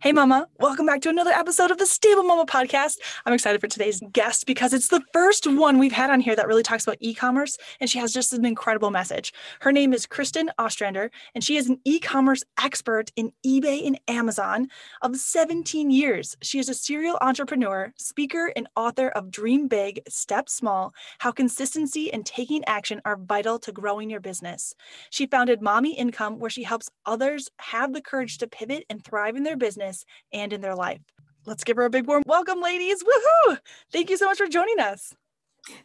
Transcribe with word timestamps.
Hey, 0.00 0.12
Mama. 0.12 0.46
Welcome 0.60 0.86
back 0.86 1.00
to 1.00 1.08
another 1.08 1.32
episode 1.32 1.72
of 1.72 1.78
the 1.78 1.84
Stable 1.84 2.22
Mama 2.22 2.46
podcast. 2.46 2.98
I'm 3.26 3.32
excited 3.32 3.60
for 3.60 3.66
today's 3.66 4.00
guest 4.12 4.46
because 4.46 4.72
it's 4.72 4.86
the 4.86 5.02
first 5.12 5.44
one 5.44 5.76
we've 5.76 5.90
had 5.90 6.08
on 6.08 6.20
here 6.20 6.36
that 6.36 6.46
really 6.46 6.62
talks 6.62 6.84
about 6.84 6.98
e 7.00 7.12
commerce, 7.12 7.58
and 7.80 7.90
she 7.90 7.98
has 7.98 8.12
just 8.12 8.32
an 8.32 8.44
incredible 8.44 8.92
message. 8.92 9.32
Her 9.58 9.72
name 9.72 9.92
is 9.92 10.06
Kristin 10.06 10.50
Ostrander, 10.56 11.10
and 11.34 11.42
she 11.42 11.56
is 11.56 11.68
an 11.68 11.80
e 11.84 11.98
commerce 11.98 12.44
expert 12.62 13.10
in 13.16 13.32
eBay 13.44 13.84
and 13.88 13.98
Amazon 14.06 14.68
of 15.02 15.16
17 15.16 15.90
years. 15.90 16.36
She 16.42 16.60
is 16.60 16.68
a 16.68 16.74
serial 16.74 17.18
entrepreneur, 17.20 17.92
speaker, 17.96 18.52
and 18.54 18.68
author 18.76 19.08
of 19.08 19.32
Dream 19.32 19.66
Big, 19.66 20.02
Step 20.08 20.48
Small 20.48 20.94
How 21.18 21.32
Consistency 21.32 22.12
and 22.12 22.24
Taking 22.24 22.64
Action 22.66 23.00
Are 23.04 23.16
Vital 23.16 23.58
to 23.58 23.72
Growing 23.72 24.10
Your 24.10 24.20
Business. 24.20 24.76
She 25.10 25.26
founded 25.26 25.60
Mommy 25.60 25.96
Income, 25.98 26.38
where 26.38 26.50
she 26.50 26.62
helps 26.62 26.88
others 27.04 27.50
have 27.58 27.92
the 27.92 28.00
courage 28.00 28.38
to 28.38 28.46
pivot 28.46 28.84
and 28.88 29.04
thrive 29.04 29.34
in 29.34 29.42
their 29.42 29.56
business 29.56 29.87
business 29.88 30.04
and 30.32 30.52
in 30.52 30.60
their 30.60 30.74
life. 30.74 31.00
Let's 31.46 31.64
give 31.64 31.76
her 31.76 31.84
a 31.84 31.90
big 31.90 32.06
warm 32.06 32.22
welcome, 32.26 32.60
ladies. 32.60 33.02
Woohoo! 33.02 33.58
Thank 33.92 34.10
you 34.10 34.16
so 34.16 34.26
much 34.26 34.38
for 34.38 34.46
joining 34.46 34.80
us. 34.80 35.14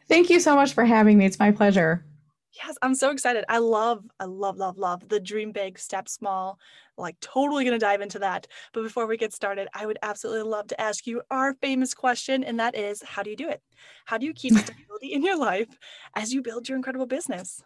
Thank 0.07 0.29
you 0.29 0.39
so 0.39 0.55
much 0.55 0.73
for 0.73 0.85
having 0.85 1.17
me. 1.17 1.25
It's 1.25 1.39
my 1.39 1.51
pleasure. 1.51 2.05
Yes, 2.63 2.77
I'm 2.81 2.93
so 2.93 3.09
excited. 3.09 3.45
I 3.49 3.57
love, 3.57 4.05
I 4.19 4.25
love, 4.25 4.57
love, 4.57 4.77
love 4.77 5.07
the 5.09 5.19
dream 5.19 5.51
big, 5.51 5.79
step 5.79 6.07
small. 6.07 6.59
Like, 6.97 7.19
totally 7.19 7.63
going 7.63 7.79
to 7.79 7.83
dive 7.83 8.01
into 8.01 8.19
that. 8.19 8.45
But 8.73 8.83
before 8.83 9.07
we 9.07 9.17
get 9.17 9.33
started, 9.33 9.67
I 9.73 9.87
would 9.87 9.97
absolutely 10.03 10.43
love 10.43 10.67
to 10.67 10.79
ask 10.79 11.07
you 11.07 11.23
our 11.31 11.55
famous 11.55 11.95
question, 11.95 12.43
and 12.43 12.59
that 12.59 12.75
is 12.75 13.01
how 13.01 13.23
do 13.23 13.31
you 13.31 13.35
do 13.35 13.49
it? 13.49 13.61
How 14.05 14.19
do 14.19 14.27
you 14.27 14.33
keep 14.33 14.53
stability 14.57 15.13
in 15.13 15.23
your 15.23 15.37
life 15.37 15.69
as 16.15 16.31
you 16.31 16.43
build 16.43 16.69
your 16.69 16.75
incredible 16.75 17.07
business? 17.07 17.63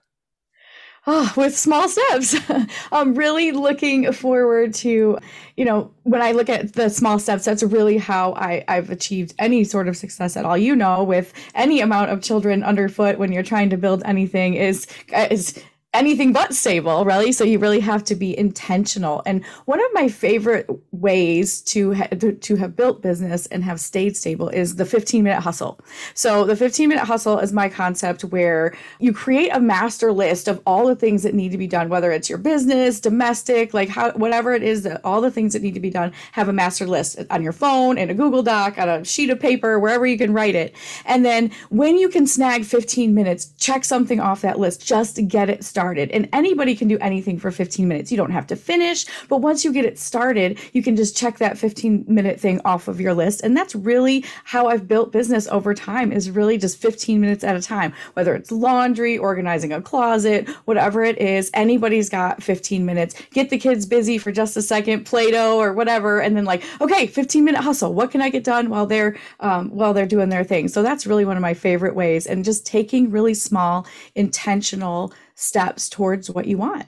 Oh, 1.08 1.34
with 1.38 1.58
small 1.58 1.88
steps. 1.88 2.36
I'm 2.92 3.16
really 3.16 3.52
looking 3.52 4.12
forward 4.12 4.74
to, 4.76 5.18
you 5.56 5.66
know, 5.66 5.92
when 6.04 6.22
I 6.22 6.34
look 6.34 6.50
at 6.50 6.74
the 6.74 6.90
small 6.90 7.18
steps, 7.18 7.46
that's 7.46 7.64
really 7.64 7.98
how 7.98 8.34
I, 8.34 8.64
I've 8.68 8.90
achieved 8.90 9.34
any 9.40 9.64
sort 9.64 9.88
of 9.88 9.98
success 9.98 10.38
at 10.38 10.46
all. 10.46 10.58
You 10.58 10.76
know, 10.76 11.04
with 11.04 11.34
any 11.56 11.80
amount 11.80 12.12
of 12.12 12.22
children 12.22 12.62
underfoot 12.62 13.18
when 13.18 13.32
you're 13.32 13.44
trying 13.44 13.70
to 13.72 13.78
build 13.78 14.04
anything 14.06 14.56
is 14.56 14.86
is 15.32 15.64
anything 15.98 16.32
but 16.32 16.54
stable, 16.54 17.04
really. 17.04 17.32
So 17.32 17.44
you 17.44 17.60
really 17.60 17.80
have 17.80 18.04
to 18.06 18.16
be 18.16 18.38
intentional. 18.38 19.24
And 19.26 19.44
one 19.66 19.80
of 19.80 19.88
my 19.94 20.08
favorite 20.08 20.70
ways 20.92 21.62
to 21.64 21.94
ha- 21.94 22.08
to 22.42 22.56
have 22.56 22.76
built 22.76 23.02
business 23.02 23.48
and 23.48 23.64
have 23.64 23.80
stayed 23.80 24.16
stable 24.16 24.50
is 24.50 24.76
the 24.76 24.86
15 24.86 25.24
minute 25.24 25.42
hustle. 25.42 25.80
So 26.14 26.46
the 26.46 26.56
15 26.56 26.90
minute 26.90 27.06
hustle 27.06 27.40
is 27.40 27.52
my 27.52 27.68
concept 27.68 28.24
where 28.26 28.78
you 29.00 29.12
create 29.12 29.50
a 29.50 29.60
master 29.60 30.12
list 30.12 30.48
of 30.48 30.62
all 30.66 30.88
the 30.88 30.96
things 30.96 31.24
that 31.24 31.34
need 31.34 31.52
to 31.52 31.58
be 31.58 31.68
done, 31.68 31.90
whether 31.90 32.12
it's 32.12 32.30
your 32.30 32.38
business, 32.38 33.00
domestic, 33.00 33.74
like 33.74 33.90
how 33.90 34.12
whatever 34.12 34.54
it 34.54 34.64
is, 34.64 34.84
that 34.84 35.02
all 35.04 35.22
the 35.22 35.32
things 35.32 35.54
that 35.54 35.64
need 35.64 35.74
to 35.74 35.80
be 35.80 35.90
done, 35.90 36.14
have 36.34 36.48
a 36.48 36.54
master 36.54 36.86
list 36.86 37.20
on 37.32 37.42
your 37.42 37.54
phone, 37.54 37.98
in 37.98 38.10
a 38.10 38.14
Google 38.14 38.44
Doc, 38.44 38.78
on 38.78 38.88
a 38.88 39.04
sheet 39.04 39.32
of 39.32 39.40
paper, 39.40 39.80
wherever 39.80 40.06
you 40.06 40.18
can 40.18 40.32
write 40.32 40.56
it. 40.56 40.76
And 41.06 41.26
then 41.26 41.52
when 41.70 41.98
you 41.98 42.10
can 42.10 42.28
snag 42.28 42.66
15 42.66 43.14
minutes, 43.14 43.52
check 43.58 43.84
something 43.84 44.20
off 44.20 44.42
that 44.42 44.60
list 44.60 44.86
just 44.86 45.16
to 45.16 45.24
get 45.24 45.50
it 45.50 45.64
started 45.64 45.87
started. 45.88 46.12
And 46.12 46.28
anybody 46.34 46.76
can 46.76 46.90
do 46.90 46.98
anything 46.98 47.40
for 47.40 47.50
15 47.50 47.88
minutes. 47.88 48.12
You 48.12 48.18
don't 48.18 48.32
have 48.32 48.46
to 48.48 48.58
finish, 48.58 49.06
but 49.30 49.38
once 49.38 49.64
you 49.64 49.72
get 49.72 49.86
it 49.86 49.98
started, 49.98 50.60
you 50.74 50.84
can 50.84 50.98
just 50.98 51.16
check 51.16 51.38
that 51.38 51.58
15 51.58 52.04
minute 52.10 52.42
thing 52.42 52.60
off 52.66 52.90
of 52.90 53.00
your 53.00 53.14
list. 53.14 53.40
And 53.42 53.56
that's 53.56 53.74
really 53.74 54.26
how 54.44 54.68
I've 54.68 54.86
built 54.86 55.14
business 55.14 55.48
over 55.48 55.74
time 55.74 56.12
is 56.12 56.30
really 56.30 56.58
just 56.58 56.78
15 56.78 57.22
minutes 57.22 57.42
at 57.46 57.56
a 57.56 57.62
time, 57.62 57.94
whether 58.16 58.36
it's 58.36 58.52
laundry, 58.52 59.18
organizing 59.18 59.72
a 59.72 59.82
closet, 59.82 60.50
whatever 60.66 61.06
it 61.06 61.18
is, 61.20 61.50
anybody's 61.54 62.10
got 62.10 62.44
15 62.44 62.86
minutes. 62.86 63.16
Get 63.32 63.50
the 63.50 63.58
kids 63.58 63.86
busy 63.86 64.18
for 64.18 64.34
just 64.34 64.58
a 64.58 64.62
second, 64.62 65.06
Play-Doh 65.06 65.58
or 65.58 65.72
whatever. 65.72 66.20
And 66.20 66.36
then 66.36 66.44
like, 66.44 66.64
okay, 66.82 67.08
15 67.08 67.46
minute 67.46 67.62
hustle. 67.62 67.94
What 67.94 68.12
can 68.12 68.22
I 68.22 68.30
get 68.30 68.44
done 68.44 68.70
while 68.70 68.88
they're, 68.88 69.16
um, 69.40 69.70
while 69.70 69.94
they're 69.94 70.06
doing 70.06 70.28
their 70.28 70.44
thing? 70.44 70.68
So 70.68 70.84
that's 70.84 71.08
really 71.08 71.24
one 71.24 71.38
of 71.38 71.42
my 71.42 71.54
favorite 71.54 71.96
ways. 71.96 72.28
And 72.28 72.44
just 72.44 72.66
taking 72.66 73.10
really 73.10 73.34
small, 73.34 73.88
intentional 74.16 75.14
steps 75.38 75.88
towards 75.88 76.30
what 76.30 76.48
you 76.48 76.58
want. 76.58 76.88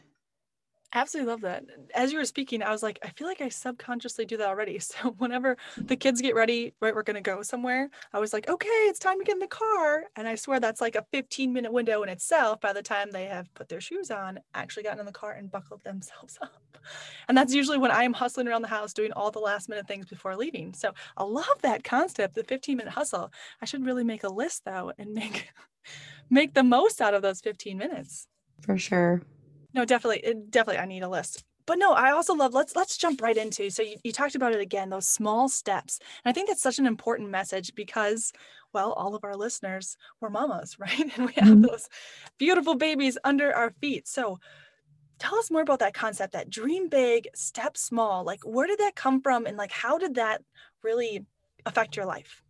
Absolutely 0.91 1.31
love 1.31 1.41
that. 1.41 1.65
As 1.93 2.11
you 2.11 2.17
were 2.17 2.25
speaking, 2.25 2.63
I 2.63 2.71
was 2.71 2.81
like, 2.81 2.97
I 3.03 3.09
feel 3.09 3.27
like 3.27 3.41
I 3.41 3.49
subconsciously 3.49 4.25
do 4.25 4.37
that 4.37 4.47
already. 4.47 4.79
So 4.89 5.11
whenever 5.19 5.55
the 5.77 5.95
kids 5.95 6.19
get 6.19 6.33
ready, 6.33 6.73
right, 6.81 6.95
we're 6.95 7.03
gonna 7.03 7.21
go 7.21 7.43
somewhere. 7.43 7.91
I 8.11 8.17
was 8.17 8.33
like, 8.33 8.49
okay, 8.49 8.67
it's 8.67 8.97
time 8.97 9.19
to 9.19 9.23
get 9.23 9.35
in 9.35 9.39
the 9.39 9.47
car. 9.47 10.05
And 10.15 10.27
I 10.27 10.33
swear 10.33 10.59
that's 10.59 10.81
like 10.81 10.95
a 10.95 11.05
15 11.11 11.53
minute 11.53 11.71
window 11.71 12.01
in 12.01 12.09
itself. 12.09 12.59
By 12.59 12.73
the 12.73 12.81
time 12.81 13.11
they 13.11 13.25
have 13.25 13.53
put 13.53 13.69
their 13.69 13.81
shoes 13.81 14.09
on, 14.09 14.39
actually 14.55 14.81
gotten 14.81 14.99
in 14.99 15.05
the 15.05 15.11
car 15.11 15.33
and 15.33 15.51
buckled 15.51 15.83
themselves 15.83 16.39
up. 16.41 16.77
And 17.27 17.37
that's 17.37 17.53
usually 17.53 17.77
when 17.77 17.91
I 17.91 18.03
am 18.03 18.13
hustling 18.13 18.47
around 18.47 18.63
the 18.63 18.67
house 18.67 18.91
doing 18.91 19.11
all 19.11 19.29
the 19.29 19.39
last 19.39 19.69
minute 19.69 19.87
things 19.87 20.07
before 20.07 20.35
leaving. 20.35 20.73
So 20.73 20.91
I 21.17 21.23
love 21.23 21.61
that 21.61 21.83
concept, 21.83 22.33
the 22.33 22.43
15 22.43 22.77
minute 22.77 22.93
hustle. 22.93 23.31
I 23.61 23.65
should 23.65 23.85
really 23.85 24.03
make 24.03 24.23
a 24.23 24.29
list 24.29 24.65
though 24.65 24.91
and 24.97 25.13
make 25.13 25.49
make 26.31 26.55
the 26.55 26.63
most 26.63 26.99
out 26.99 27.13
of 27.13 27.21
those 27.21 27.41
15 27.41 27.77
minutes 27.77 28.27
for 28.61 28.77
sure. 28.77 29.21
No, 29.73 29.85
definitely, 29.85 30.33
definitely, 30.49 30.79
I 30.79 30.85
need 30.85 31.03
a 31.03 31.09
list. 31.09 31.43
But 31.65 31.77
no, 31.77 31.93
I 31.93 32.11
also 32.11 32.33
love. 32.33 32.53
Let's 32.53 32.75
let's 32.75 32.97
jump 32.97 33.21
right 33.21 33.37
into. 33.37 33.69
So 33.69 33.83
you, 33.83 33.97
you 34.03 34.11
talked 34.11 34.33
about 34.33 34.53
it 34.53 34.59
again, 34.59 34.89
those 34.89 35.07
small 35.07 35.47
steps, 35.47 35.99
and 36.23 36.29
I 36.31 36.33
think 36.33 36.49
that's 36.49 36.63
such 36.63 36.79
an 36.79 36.87
important 36.87 37.29
message 37.29 37.75
because, 37.75 38.33
well, 38.73 38.93
all 38.93 39.13
of 39.13 39.23
our 39.23 39.35
listeners 39.35 39.95
were 40.19 40.31
mamas, 40.31 40.77
right? 40.79 40.99
And 40.99 41.27
we 41.27 41.33
have 41.33 41.49
mm-hmm. 41.49 41.61
those 41.61 41.87
beautiful 42.39 42.75
babies 42.75 43.17
under 43.23 43.55
our 43.55 43.69
feet. 43.81 44.07
So 44.07 44.39
tell 45.19 45.37
us 45.37 45.51
more 45.51 45.61
about 45.61 45.79
that 45.79 45.93
concept 45.93 46.33
that 46.33 46.49
dream 46.49 46.87
big 46.87 47.27
step 47.35 47.77
small 47.77 48.23
like 48.23 48.39
where 48.43 48.67
did 48.67 48.79
that 48.79 48.95
come 48.95 49.21
from 49.21 49.45
and 49.45 49.57
like 49.57 49.71
how 49.71 49.97
did 49.97 50.15
that 50.15 50.41
really 50.81 51.25
affect 51.65 51.97
your 51.97 52.05
life 52.05 52.41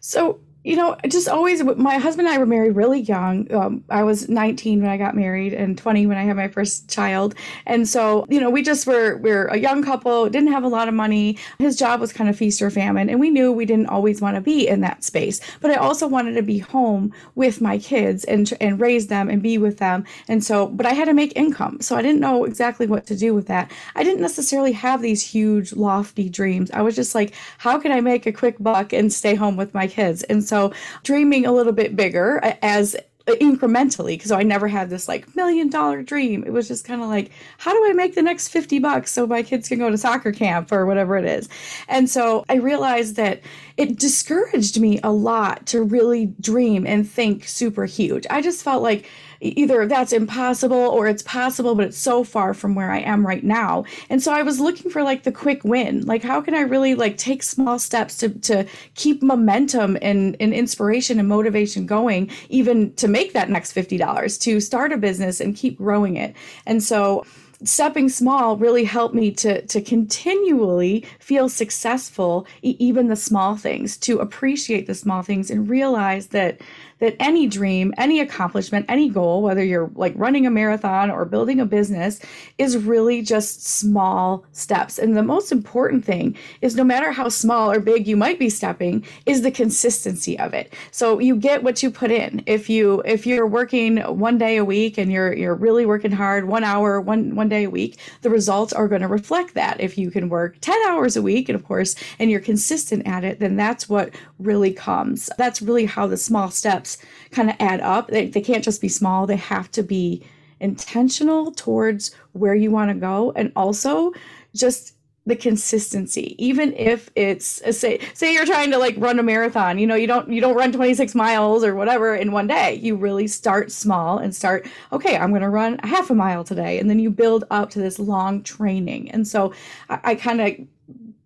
so 0.00 0.40
you 0.64 0.76
know, 0.76 0.96
just 1.08 1.28
always, 1.28 1.62
my 1.64 1.98
husband 1.98 2.28
and 2.28 2.34
I 2.34 2.38
were 2.38 2.46
married 2.46 2.76
really 2.76 3.00
young. 3.00 3.52
Um, 3.52 3.84
I 3.90 4.04
was 4.04 4.28
19 4.28 4.80
when 4.80 4.90
I 4.90 4.96
got 4.96 5.16
married 5.16 5.52
and 5.52 5.76
20 5.76 6.06
when 6.06 6.16
I 6.16 6.22
had 6.22 6.36
my 6.36 6.46
first 6.46 6.88
child. 6.88 7.34
And 7.66 7.88
so, 7.88 8.26
you 8.28 8.40
know, 8.40 8.48
we 8.48 8.62
just 8.62 8.86
were, 8.86 9.16
we 9.16 9.32
are 9.32 9.46
a 9.46 9.56
young 9.56 9.82
couple, 9.82 10.28
didn't 10.28 10.52
have 10.52 10.62
a 10.62 10.68
lot 10.68 10.86
of 10.86 10.94
money. 10.94 11.36
His 11.58 11.76
job 11.76 12.00
was 12.00 12.12
kind 12.12 12.30
of 12.30 12.36
feast 12.36 12.62
or 12.62 12.70
famine. 12.70 13.10
And 13.10 13.18
we 13.18 13.28
knew 13.28 13.50
we 13.50 13.64
didn't 13.64 13.88
always 13.88 14.20
want 14.20 14.36
to 14.36 14.40
be 14.40 14.68
in 14.68 14.82
that 14.82 15.02
space. 15.02 15.40
But 15.60 15.72
I 15.72 15.74
also 15.74 16.06
wanted 16.06 16.34
to 16.34 16.42
be 16.42 16.58
home 16.58 17.12
with 17.34 17.60
my 17.60 17.78
kids 17.78 18.22
and, 18.24 18.52
and 18.60 18.78
raise 18.78 19.08
them 19.08 19.28
and 19.28 19.42
be 19.42 19.58
with 19.58 19.78
them. 19.78 20.04
And 20.28 20.44
so, 20.44 20.68
but 20.68 20.86
I 20.86 20.92
had 20.92 21.06
to 21.06 21.14
make 21.14 21.32
income. 21.34 21.80
So 21.80 21.96
I 21.96 22.02
didn't 22.02 22.20
know 22.20 22.44
exactly 22.44 22.86
what 22.86 23.06
to 23.06 23.16
do 23.16 23.34
with 23.34 23.48
that. 23.48 23.68
I 23.96 24.04
didn't 24.04 24.20
necessarily 24.20 24.72
have 24.72 25.02
these 25.02 25.28
huge, 25.28 25.72
lofty 25.72 26.28
dreams. 26.28 26.70
I 26.70 26.82
was 26.82 26.94
just 26.94 27.16
like, 27.16 27.34
how 27.58 27.80
can 27.80 27.90
I 27.90 28.00
make 28.00 28.26
a 28.26 28.32
quick 28.32 28.56
buck 28.60 28.92
and 28.92 29.12
stay 29.12 29.34
home 29.34 29.56
with 29.56 29.74
my 29.74 29.88
kids? 29.88 30.22
And 30.24 30.44
so 30.44 30.51
so 30.52 30.70
dreaming 31.02 31.46
a 31.46 31.52
little 31.52 31.72
bit 31.72 31.96
bigger 31.96 32.38
as 32.60 32.94
incrementally 33.26 34.08
because 34.08 34.32
I 34.32 34.42
never 34.42 34.68
had 34.68 34.90
this 34.90 35.08
like 35.08 35.34
million 35.34 35.70
dollar 35.70 36.02
dream. 36.02 36.44
It 36.44 36.52
was 36.52 36.68
just 36.68 36.84
kind 36.84 37.00
of 37.00 37.08
like, 37.08 37.30
how 37.56 37.72
do 37.72 37.88
I 37.88 37.94
make 37.94 38.14
the 38.14 38.22
next 38.22 38.48
50 38.48 38.78
bucks 38.80 39.12
so 39.12 39.26
my 39.26 39.42
kids 39.42 39.68
can 39.68 39.78
go 39.78 39.88
to 39.88 39.96
soccer 39.96 40.30
camp 40.30 40.70
or 40.72 40.84
whatever 40.84 41.16
it 41.16 41.24
is? 41.24 41.48
And 41.88 42.10
so 42.10 42.44
I 42.50 42.56
realized 42.56 43.16
that 43.16 43.40
it 43.78 43.98
discouraged 43.98 44.78
me 44.78 45.00
a 45.02 45.10
lot 45.10 45.64
to 45.66 45.82
really 45.82 46.26
dream 46.40 46.86
and 46.86 47.08
think 47.08 47.48
super 47.48 47.86
huge. 47.86 48.26
I 48.28 48.42
just 48.42 48.62
felt 48.62 48.82
like 48.82 49.08
either 49.42 49.86
that's 49.86 50.12
impossible 50.12 50.76
or 50.76 51.08
it's 51.08 51.22
possible, 51.22 51.74
but 51.74 51.86
it's 51.86 51.98
so 51.98 52.24
far 52.24 52.54
from 52.54 52.74
where 52.74 52.90
I 52.90 53.00
am 53.00 53.26
right 53.26 53.42
now. 53.42 53.84
And 54.08 54.22
so 54.22 54.32
I 54.32 54.42
was 54.42 54.60
looking 54.60 54.90
for 54.90 55.02
like 55.02 55.24
the 55.24 55.32
quick 55.32 55.64
win. 55.64 56.06
Like, 56.06 56.22
how 56.22 56.40
can 56.40 56.54
I 56.54 56.60
really 56.60 56.94
like 56.94 57.16
take 57.16 57.42
small 57.42 57.78
steps 57.78 58.16
to, 58.18 58.28
to 58.40 58.66
keep 58.94 59.22
momentum 59.22 59.98
and, 60.00 60.36
and 60.38 60.54
inspiration 60.54 61.18
and 61.18 61.28
motivation 61.28 61.86
going, 61.86 62.30
even 62.48 62.94
to 62.94 63.08
make 63.08 63.32
that 63.32 63.50
next 63.50 63.74
$50, 63.74 64.40
to 64.40 64.60
start 64.60 64.92
a 64.92 64.96
business 64.96 65.40
and 65.40 65.56
keep 65.56 65.78
growing 65.78 66.16
it. 66.16 66.34
And 66.66 66.82
so, 66.82 67.24
stepping 67.64 68.08
small 68.08 68.56
really 68.56 68.84
helped 68.84 69.14
me 69.14 69.30
to 69.30 69.62
to 69.66 69.80
continually 69.80 71.04
feel 71.18 71.48
successful 71.48 72.46
even 72.62 73.08
the 73.08 73.16
small 73.16 73.56
things 73.56 73.96
to 73.96 74.18
appreciate 74.18 74.86
the 74.86 74.94
small 74.94 75.22
things 75.22 75.50
and 75.50 75.68
realize 75.68 76.28
that 76.28 76.60
that 77.02 77.16
any 77.18 77.48
dream, 77.48 77.92
any 77.98 78.20
accomplishment, 78.20 78.86
any 78.88 79.08
goal, 79.08 79.42
whether 79.42 79.64
you're 79.64 79.90
like 79.96 80.12
running 80.14 80.46
a 80.46 80.50
marathon 80.52 81.10
or 81.10 81.24
building 81.24 81.58
a 81.58 81.66
business, 81.66 82.20
is 82.58 82.76
really 82.76 83.22
just 83.22 83.66
small 83.66 84.44
steps. 84.52 85.00
And 85.00 85.16
the 85.16 85.22
most 85.24 85.50
important 85.50 86.04
thing 86.04 86.36
is 86.60 86.76
no 86.76 86.84
matter 86.84 87.10
how 87.10 87.28
small 87.28 87.72
or 87.72 87.80
big 87.80 88.06
you 88.06 88.16
might 88.16 88.38
be 88.38 88.48
stepping, 88.48 89.04
is 89.26 89.42
the 89.42 89.50
consistency 89.50 90.38
of 90.38 90.54
it. 90.54 90.72
So 90.92 91.18
you 91.18 91.34
get 91.34 91.64
what 91.64 91.82
you 91.82 91.90
put 91.90 92.12
in. 92.12 92.44
If 92.46 92.70
you 92.70 93.02
if 93.04 93.26
you're 93.26 93.48
working 93.48 93.96
one 93.96 94.38
day 94.38 94.56
a 94.56 94.64
week 94.64 94.96
and 94.96 95.10
you're 95.10 95.32
you're 95.32 95.56
really 95.56 95.84
working 95.84 96.12
hard, 96.12 96.46
one 96.46 96.62
hour, 96.62 97.00
one 97.00 97.34
one 97.34 97.48
day 97.52 97.64
a 97.64 97.70
week, 97.70 97.98
the 98.22 98.30
results 98.30 98.72
are 98.72 98.88
going 98.88 99.02
to 99.02 99.08
reflect 99.08 99.54
that. 99.54 99.80
If 99.80 99.96
you 99.96 100.10
can 100.10 100.28
work 100.28 100.58
10 100.60 100.76
hours 100.88 101.16
a 101.16 101.22
week, 101.22 101.48
and 101.48 101.56
of 101.56 101.64
course, 101.64 101.94
and 102.18 102.30
you're 102.30 102.40
consistent 102.40 103.06
at 103.06 103.24
it, 103.24 103.38
then 103.38 103.56
that's 103.56 103.88
what 103.88 104.14
really 104.38 104.72
comes. 104.72 105.30
That's 105.38 105.62
really 105.62 105.86
how 105.86 106.06
the 106.06 106.16
small 106.16 106.50
steps 106.50 106.98
kind 107.30 107.50
of 107.50 107.56
add 107.60 107.80
up. 107.80 108.08
They, 108.08 108.26
they 108.28 108.40
can't 108.40 108.64
just 108.64 108.80
be 108.80 108.88
small, 108.88 109.26
they 109.26 109.36
have 109.36 109.70
to 109.72 109.82
be 109.82 110.24
intentional 110.60 111.50
towards 111.52 112.14
where 112.32 112.54
you 112.54 112.70
want 112.70 112.90
to 112.90 112.94
go 112.94 113.32
and 113.32 113.52
also 113.56 114.12
just 114.54 114.94
the 115.24 115.36
consistency 115.36 116.34
even 116.44 116.72
if 116.74 117.10
it's 117.14 117.62
uh, 117.62 117.70
say 117.70 118.00
say 118.12 118.32
you're 118.32 118.44
trying 118.44 118.72
to 118.72 118.78
like 118.78 118.94
run 118.98 119.20
a 119.20 119.22
marathon 119.22 119.78
you 119.78 119.86
know 119.86 119.94
you 119.94 120.06
don't 120.06 120.28
you 120.28 120.40
don't 120.40 120.56
run 120.56 120.72
26 120.72 121.14
miles 121.14 121.62
or 121.62 121.76
whatever 121.76 122.14
in 122.14 122.32
one 122.32 122.48
day 122.48 122.74
you 122.74 122.96
really 122.96 123.28
start 123.28 123.70
small 123.70 124.18
and 124.18 124.34
start 124.34 124.66
okay 124.90 125.16
i'm 125.16 125.30
going 125.30 125.42
to 125.42 125.48
run 125.48 125.78
half 125.84 126.10
a 126.10 126.14
mile 126.14 126.42
today 126.42 126.78
and 126.78 126.90
then 126.90 126.98
you 126.98 127.08
build 127.08 127.44
up 127.50 127.70
to 127.70 127.78
this 127.78 128.00
long 128.00 128.42
training 128.42 129.08
and 129.12 129.28
so 129.28 129.52
i, 129.88 130.00
I 130.02 130.14
kind 130.16 130.40
of 130.40 130.56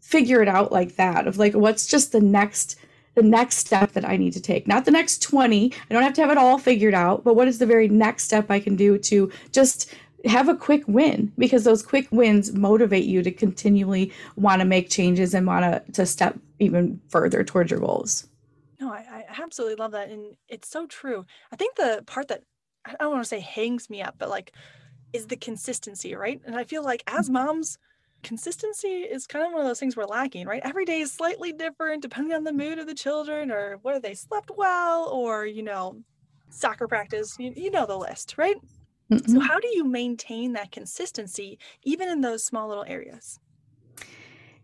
figure 0.01 0.43
it 0.43 0.49
out 0.49 0.71
like 0.71 0.97
that 0.97 1.27
of 1.27 1.39
like 1.39 1.55
what's 1.55 1.87
just 1.87 2.13
the 2.13 2.21
next 2.21 2.77
the 3.17 3.23
next 3.23 3.57
step 3.57 3.93
that 3.93 4.07
I 4.07 4.19
need 4.19 4.35
to 4.35 4.43
take. 4.43 4.69
Not 4.69 4.85
the 4.85 4.91
next 4.91 5.23
20. 5.23 5.73
I 5.73 5.95
don't 5.95 6.03
have 6.03 6.13
to 6.13 6.21
have 6.21 6.31
it 6.31 6.37
all 6.37 6.59
figured 6.59 6.93
out, 6.93 7.25
but 7.25 7.35
what 7.35 7.49
is 7.49 7.59
the 7.59 7.65
very 7.65 7.89
next 7.89 8.25
step 8.25 8.51
I 8.51 8.61
can 8.61 8.77
do 8.77 8.99
to 8.99 9.33
just 9.53 9.91
have 10.25 10.49
a 10.49 10.57
quick 10.57 10.83
win 10.87 11.33
because 11.39 11.65
those 11.65 11.83
quick 11.83 12.09
wins 12.11 12.53
motivate 12.53 13.05
you 13.05 13.23
to 13.23 13.31
continually 13.31 14.13
want 14.37 14.61
to 14.61 14.65
make 14.65 14.89
changes 14.89 15.35
and 15.35 15.47
want 15.47 15.65
to 15.65 15.93
to 15.93 16.07
step 16.07 16.39
even 16.59 17.01
further 17.09 17.45
towards 17.45 17.71
your 17.71 17.81
goals. 17.81 18.29
No, 18.81 18.91
I, 18.93 19.25
I 19.29 19.43
absolutely 19.43 19.77
love 19.77 19.93
that. 19.93 20.11
And 20.11 20.37
it's 20.49 20.69
so 20.69 20.87
true. 20.87 21.25
I 21.53 21.57
think 21.57 21.77
the 21.77 22.03
part 22.07 22.29
that 22.29 22.43
I 22.85 22.95
don't 23.01 23.13
want 23.13 23.25
to 23.25 23.29
say 23.29 23.41
hangs 23.41 23.91
me 23.91 24.03
up, 24.03 24.17
but 24.19 24.29
like 24.29 24.53
is 25.13 25.27
the 25.27 25.37
consistency, 25.37 26.15
right? 26.15 26.41
And 26.45 26.57
I 26.57 26.65
feel 26.65 26.83
like 26.83 27.03
as 27.07 27.27
mm-hmm. 27.27 27.35
moms, 27.35 27.79
consistency 28.23 28.89
is 28.89 29.27
kind 29.27 29.47
of 29.47 29.53
one 29.53 29.61
of 29.61 29.67
those 29.67 29.79
things 29.79 29.97
we're 29.97 30.05
lacking, 30.05 30.47
right? 30.47 30.63
Every 30.65 30.85
day 30.85 31.01
is 31.01 31.13
slightly 31.13 31.53
different 31.53 32.03
depending 32.03 32.35
on 32.35 32.45
the 32.45 32.53
mood 32.53 32.79
of 32.79 32.87
the 32.87 32.95
children 32.95 33.51
or 33.51 33.79
whether 33.83 34.01
they 34.01 34.15
slept 34.15 34.51
well 34.57 35.09
or, 35.09 35.47
you 35.47 35.63
know, 35.63 35.97
soccer 36.51 36.89
practice. 36.89 37.37
You, 37.39 37.53
you 37.57 37.71
know 37.71 37.87
the 37.87 37.97
list, 37.97 38.35
right? 38.37 38.57
Mm-hmm. 39.11 39.33
So, 39.33 39.41
how 39.41 39.61
do 39.61 39.69
you 39.69 39.85
maintain 39.85 40.53
that 40.55 40.73
consistency 40.73 41.59
even 41.85 42.09
in 42.09 42.21
those 42.21 42.45
small 42.45 42.69
little 42.69 42.85
areas? 42.87 43.39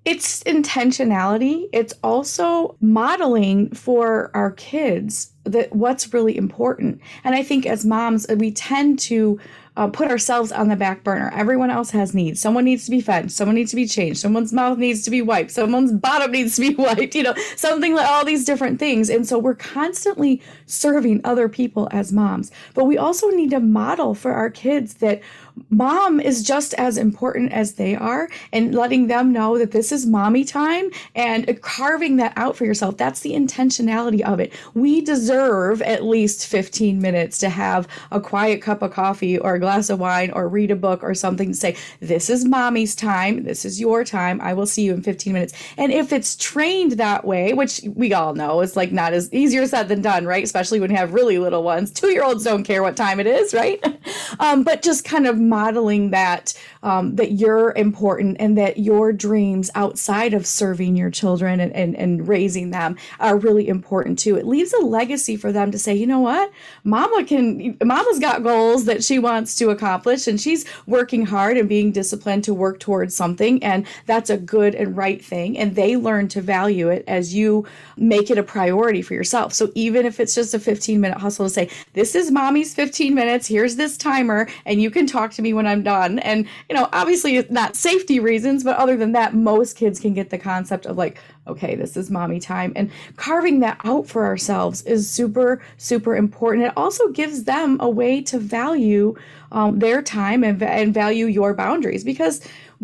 It's 0.04 0.42
intentionality. 0.42 1.68
It's 1.72 1.94
also 2.02 2.76
modeling 2.80 3.70
for 3.70 4.32
our 4.34 4.50
kids 4.50 5.32
that 5.44 5.72
what's 5.72 6.12
really 6.12 6.36
important. 6.36 7.00
And 7.22 7.36
I 7.36 7.44
think 7.44 7.66
as 7.66 7.84
moms, 7.84 8.26
we 8.36 8.50
tend 8.50 8.98
to 9.00 9.38
uh, 9.76 9.88
put 9.88 10.10
ourselves 10.10 10.52
on 10.52 10.68
the 10.68 10.76
back 10.76 11.02
burner. 11.02 11.30
Everyone 11.34 11.70
else 11.70 11.90
has 11.90 12.14
needs. 12.14 12.40
Someone 12.40 12.64
needs 12.64 12.84
to 12.84 12.90
be 12.90 13.00
fed. 13.00 13.32
Someone 13.32 13.54
needs 13.54 13.70
to 13.70 13.76
be 13.76 13.86
changed. 13.86 14.20
Someone's 14.20 14.52
mouth 14.52 14.76
needs 14.76 15.02
to 15.04 15.10
be 15.10 15.22
wiped. 15.22 15.50
Someone's 15.50 15.92
bottom 16.02 16.32
needs 16.32 16.56
to 16.56 16.62
be 16.62 16.74
wiped. 16.74 17.14
You 17.14 17.22
know, 17.22 17.34
something 17.56 17.94
like 17.94 18.06
all 18.06 18.24
these 18.24 18.44
different 18.44 18.78
things. 18.78 19.08
And 19.08 19.26
so 19.26 19.38
we're 19.38 19.54
constantly 19.54 20.42
serving 20.66 21.22
other 21.24 21.48
people 21.48 21.88
as 21.90 22.12
moms. 22.12 22.50
But 22.74 22.84
we 22.84 22.98
also 22.98 23.30
need 23.30 23.50
to 23.50 23.60
model 23.60 24.14
for 24.14 24.32
our 24.32 24.50
kids 24.50 24.94
that 24.94 25.22
mom 25.70 26.20
is 26.20 26.42
just 26.42 26.74
as 26.74 26.96
important 26.96 27.52
as 27.52 27.74
they 27.74 27.94
are 27.96 28.28
and 28.52 28.74
letting 28.74 29.06
them 29.06 29.32
know 29.32 29.58
that 29.58 29.72
this 29.72 29.90
is 29.90 30.06
mommy 30.06 30.44
time 30.44 30.90
and 31.14 31.60
carving 31.62 32.16
that 32.16 32.32
out 32.36 32.56
for 32.56 32.64
yourself. 32.64 32.96
That's 32.96 33.20
the 33.20 33.32
intentionality 33.32 34.20
of 34.20 34.40
it. 34.40 34.52
We 34.74 35.00
deserve 35.00 35.82
at 35.82 36.04
least 36.04 36.46
15 36.46 37.00
minutes 37.00 37.38
to 37.38 37.48
have 37.48 37.88
a 38.10 38.20
quiet 38.20 38.62
cup 38.62 38.82
of 38.82 38.92
coffee 38.92 39.38
or 39.38 39.54
a 39.54 39.60
glass 39.60 39.90
of 39.90 39.98
wine 39.98 40.30
or 40.30 40.48
read 40.48 40.70
a 40.70 40.76
book 40.76 41.02
or 41.02 41.14
something 41.14 41.48
to 41.48 41.54
say, 41.54 41.76
This 42.00 42.28
is 42.28 42.44
mommy's 42.44 42.94
time. 42.94 43.44
This 43.44 43.64
is 43.64 43.80
your 43.80 44.04
time. 44.04 44.40
I 44.40 44.54
will 44.54 44.66
see 44.66 44.82
you 44.82 44.92
in 44.94 45.02
15 45.02 45.32
minutes. 45.32 45.54
And 45.76 45.92
if 45.92 46.12
it's 46.12 46.36
trained 46.36 46.92
that 46.92 47.24
way, 47.24 47.52
which 47.52 47.80
we 47.94 48.12
all 48.12 48.34
know 48.34 48.60
is 48.60 48.76
like 48.76 48.92
not 48.92 49.12
as 49.12 49.32
easier 49.32 49.66
said 49.66 49.88
than 49.88 50.02
done, 50.02 50.26
right? 50.26 50.44
Especially 50.44 50.80
when 50.80 50.90
you 50.90 50.96
have 50.96 51.14
really 51.14 51.38
little 51.38 51.62
ones. 51.62 51.90
Two 51.90 52.08
year 52.08 52.24
olds 52.24 52.44
don't 52.44 52.64
care 52.64 52.82
what 52.82 52.96
time 52.96 53.20
it 53.20 53.26
is, 53.26 53.54
right? 53.54 53.82
um, 54.40 54.62
but 54.62 54.82
just 54.82 55.04
kind 55.04 55.26
of 55.26 55.38
modeling 55.48 56.10
that 56.10 56.54
um, 56.82 57.16
that 57.16 57.32
you're 57.32 57.72
important 57.76 58.36
and 58.40 58.58
that 58.58 58.78
your 58.78 59.12
dreams 59.12 59.70
outside 59.74 60.34
of 60.34 60.46
serving 60.46 60.96
your 60.96 61.10
children 61.10 61.60
and, 61.60 61.72
and, 61.74 61.96
and 61.96 62.26
raising 62.26 62.70
them 62.70 62.96
are 63.20 63.36
really 63.36 63.68
important 63.68 64.18
too. 64.18 64.36
It 64.36 64.46
leaves 64.46 64.72
a 64.72 64.84
legacy 64.84 65.36
for 65.36 65.52
them 65.52 65.70
to 65.70 65.78
say, 65.78 65.94
you 65.94 66.06
know 66.06 66.20
what, 66.20 66.50
mama 66.84 67.24
can, 67.24 67.76
mama's 67.84 68.18
got 68.18 68.42
goals 68.42 68.84
that 68.86 69.04
she 69.04 69.18
wants 69.18 69.54
to 69.56 69.70
accomplish 69.70 70.26
and 70.26 70.40
she's 70.40 70.64
working 70.86 71.26
hard 71.26 71.56
and 71.56 71.68
being 71.68 71.92
disciplined 71.92 72.44
to 72.44 72.54
work 72.54 72.80
towards 72.80 73.14
something. 73.14 73.62
And 73.62 73.86
that's 74.06 74.30
a 74.30 74.36
good 74.36 74.74
and 74.74 74.96
right 74.96 75.24
thing. 75.24 75.58
And 75.58 75.74
they 75.74 75.96
learn 75.96 76.28
to 76.28 76.40
value 76.40 76.88
it 76.88 77.04
as 77.06 77.34
you 77.34 77.66
make 77.96 78.30
it 78.30 78.38
a 78.38 78.42
priority 78.42 79.02
for 79.02 79.14
yourself. 79.14 79.52
So 79.52 79.70
even 79.74 80.06
if 80.06 80.18
it's 80.18 80.34
just 80.34 80.54
a 80.54 80.58
15 80.58 81.00
minute 81.00 81.18
hustle 81.18 81.46
to 81.46 81.50
say, 81.50 81.70
this 81.92 82.14
is 82.14 82.30
mommy's 82.30 82.74
15 82.74 83.14
minutes, 83.14 83.46
here's 83.46 83.76
this 83.76 83.96
timer, 83.96 84.48
and 84.64 84.80
you 84.80 84.90
can 84.90 85.06
talk 85.06 85.31
to 85.32 85.42
me 85.42 85.52
when 85.52 85.66
I'm 85.66 85.82
done. 85.82 86.18
And, 86.20 86.46
you 86.68 86.76
know, 86.76 86.88
obviously 86.92 87.36
it's 87.36 87.50
not 87.50 87.76
safety 87.76 88.20
reasons, 88.20 88.64
but 88.64 88.76
other 88.76 88.96
than 88.96 89.12
that, 89.12 89.34
most 89.34 89.76
kids 89.76 90.00
can 90.00 90.14
get 90.14 90.30
the 90.30 90.38
concept 90.38 90.86
of 90.86 90.96
like, 90.96 91.18
okay, 91.46 91.74
this 91.74 91.96
is 91.96 92.10
mommy 92.10 92.38
time. 92.40 92.72
And 92.76 92.90
carving 93.16 93.60
that 93.60 93.80
out 93.84 94.06
for 94.06 94.24
ourselves 94.24 94.82
is 94.82 95.08
super, 95.08 95.62
super 95.76 96.16
important. 96.16 96.66
It 96.66 96.72
also 96.76 97.08
gives 97.08 97.44
them 97.44 97.78
a 97.80 97.88
way 97.88 98.20
to 98.22 98.38
value 98.38 99.14
um, 99.50 99.78
their 99.78 100.02
time 100.02 100.44
and, 100.44 100.62
and 100.62 100.94
value 100.94 101.26
your 101.26 101.54
boundaries 101.54 102.04
because 102.04 102.40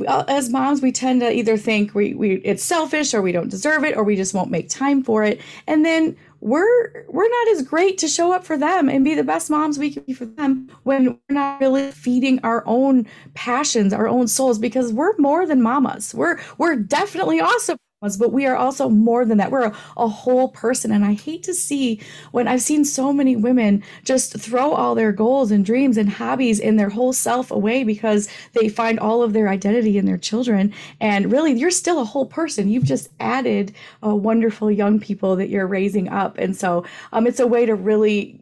uh, 0.07 0.25
as 0.29 0.51
moms, 0.51 0.83
we 0.83 0.93
tend 0.93 1.21
to 1.21 1.33
either 1.33 1.57
think 1.57 1.95
we, 1.95 2.15
we 2.15 2.35
it's 2.45 2.63
selfish 2.63 3.15
or 3.15 3.23
we 3.23 3.33
don't 3.33 3.49
deserve 3.49 3.85
it 3.85 3.97
or 3.97 4.05
we 4.05 4.17
just 4.17 4.35
won't 4.35 4.51
make 4.51 4.69
time 4.69 5.03
for 5.03 5.25
it. 5.25 5.41
And 5.67 5.85
then 5.85 6.17
we're 6.41 7.05
we're 7.09 7.29
not 7.29 7.49
as 7.49 7.63
great 7.63 7.99
to 7.99 8.09
show 8.09 8.33
up 8.33 8.45
for 8.45 8.57
them 8.57 8.89
and 8.89 9.05
be 9.05 9.15
the 9.15 9.25
best 9.25 9.51
moms 9.51 9.79
we 9.79 9.91
can 9.91 10.03
be 10.05 10.13
for 10.13 10.27
them 10.27 10.71
when 10.85 11.19
we're 11.29 11.35
not 11.35 11.61
really 11.61 11.91
feeding 11.91 12.39
our 12.43 12.63
own 12.67 13.07
passions, 13.35 13.93
our 13.93 14.09
own 14.09 14.29
souls 14.29 14.59
because 14.59 14.93
we're 14.93 15.17
more 15.19 15.47
than 15.47 15.63
mamas. 15.63 16.15
We're 16.15 16.39
we're 16.59 16.77
definitely 16.77 17.41
awesome 17.41 17.79
but 18.01 18.33
we 18.33 18.47
are 18.47 18.55
also 18.55 18.89
more 18.89 19.25
than 19.25 19.39
that. 19.39 19.51
We're 19.51 19.67
a, 19.67 19.77
a, 19.97 20.07
whole 20.07 20.51
person. 20.51 20.93
And 20.93 21.05
I 21.05 21.15
hate 21.15 21.43
to 21.43 21.53
see 21.53 22.01
when 22.31 22.47
I've 22.47 22.63
seen 22.63 22.85
so 22.85 23.13
many 23.13 23.35
women 23.35 23.83
just 24.05 24.39
throw 24.39 24.73
all 24.73 24.95
their 24.95 25.11
goals 25.11 25.51
and 25.51 25.65
dreams 25.65 25.97
and 25.97 26.09
hobbies 26.09 26.61
and 26.61 26.79
their 26.79 26.91
whole 26.91 27.13
self 27.13 27.51
away 27.51 27.83
because 27.83 28.29
they 28.53 28.69
find 28.69 29.01
all 29.01 29.21
of 29.21 29.33
their 29.33 29.49
identity 29.49 29.99
in 29.99 30.07
their 30.07 30.17
children. 30.17 30.73
And 31.01 31.33
really, 31.33 31.55
you're 31.55 31.73
still 31.73 32.01
a 32.01 32.05
whole 32.05 32.27
person. 32.27 32.69
You've 32.69 32.85
just 32.85 33.09
added 33.19 33.75
uh, 34.07 34.15
wonderful 34.15 34.71
young 34.71 35.01
people 35.01 35.35
that 35.35 35.49
you're 35.49 35.67
raising 35.67 36.09
up. 36.09 36.39
And 36.39 36.57
so 36.57 36.85
um, 37.13 37.27
it's 37.27 37.41
a 37.41 37.49
way 37.49 37.67
to 37.67 37.75
really 37.75 38.39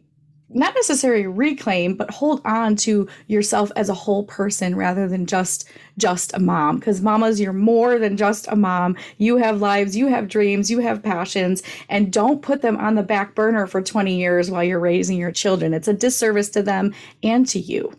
not 0.49 0.73
necessarily 0.75 1.27
reclaim 1.27 1.95
but 1.95 2.09
hold 2.11 2.41
on 2.45 2.75
to 2.75 3.07
yourself 3.27 3.71
as 3.75 3.89
a 3.89 3.93
whole 3.93 4.23
person 4.23 4.75
rather 4.75 5.07
than 5.07 5.25
just 5.25 5.69
just 5.97 6.33
a 6.33 6.39
mom. 6.39 6.77
Because 6.77 7.01
mamas 7.01 7.39
you're 7.39 7.53
more 7.53 7.99
than 7.99 8.17
just 8.17 8.47
a 8.47 8.55
mom. 8.55 8.95
You 9.17 9.37
have 9.37 9.61
lives 9.61 9.95
you 9.95 10.07
have 10.07 10.27
dreams 10.27 10.71
you 10.71 10.79
have 10.79 11.03
passions 11.03 11.63
and 11.89 12.11
don't 12.11 12.41
put 12.41 12.61
them 12.61 12.77
on 12.77 12.95
the 12.95 13.03
back 13.03 13.35
burner 13.35 13.67
for 13.67 13.81
20 13.81 14.15
years 14.15 14.49
while 14.49 14.63
you're 14.63 14.79
raising 14.79 15.17
your 15.17 15.31
children. 15.31 15.73
It's 15.73 15.87
a 15.87 15.93
disservice 15.93 16.49
to 16.49 16.63
them 16.63 16.93
and 17.23 17.47
to 17.49 17.59
you. 17.59 17.93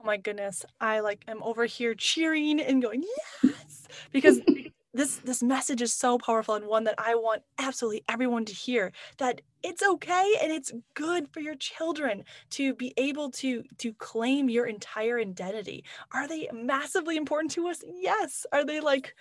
Oh 0.00 0.04
my 0.04 0.16
goodness. 0.16 0.64
I 0.80 1.00
like 1.00 1.24
am 1.28 1.42
over 1.42 1.66
here 1.66 1.94
cheering 1.94 2.60
and 2.60 2.82
going 2.82 3.04
yes! 3.42 3.88
Because 4.12 4.40
this 4.98 5.16
this 5.18 5.42
message 5.42 5.80
is 5.80 5.92
so 5.92 6.18
powerful 6.18 6.54
and 6.54 6.66
one 6.66 6.84
that 6.84 6.96
I 6.98 7.14
want 7.14 7.42
absolutely 7.58 8.04
everyone 8.08 8.44
to 8.46 8.52
hear 8.52 8.92
that 9.18 9.40
it's 9.62 9.82
okay 9.82 10.34
and 10.42 10.52
it's 10.52 10.72
good 10.94 11.28
for 11.32 11.40
your 11.40 11.54
children 11.54 12.24
to 12.50 12.74
be 12.74 12.92
able 12.96 13.30
to 13.42 13.62
to 13.78 13.92
claim 13.94 14.50
your 14.50 14.66
entire 14.66 15.18
identity. 15.18 15.84
Are 16.12 16.26
they 16.26 16.48
massively 16.52 17.16
important 17.16 17.52
to 17.52 17.68
us? 17.68 17.82
Yes. 17.86 18.44
Are 18.52 18.64
they 18.64 18.80
like 18.80 19.14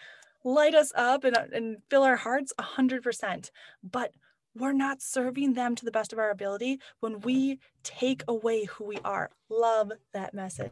light 0.43 0.73
us 0.73 0.91
up 0.95 1.23
and, 1.23 1.35
uh, 1.35 1.45
and 1.53 1.77
fill 1.89 2.03
our 2.03 2.15
hearts 2.15 2.53
100%. 2.59 3.51
But 3.83 4.13
we're 4.55 4.71
not 4.71 5.01
serving 5.01 5.53
them 5.53 5.75
to 5.75 5.85
the 5.85 5.91
best 5.91 6.13
of 6.13 6.19
our 6.19 6.31
ability 6.31 6.79
when 7.01 7.19
we 7.19 7.59
take 7.83 8.23
away 8.27 8.65
who 8.65 8.85
we 8.85 8.97
are. 9.03 9.29
Love 9.49 9.91
that 10.13 10.33
message. 10.33 10.71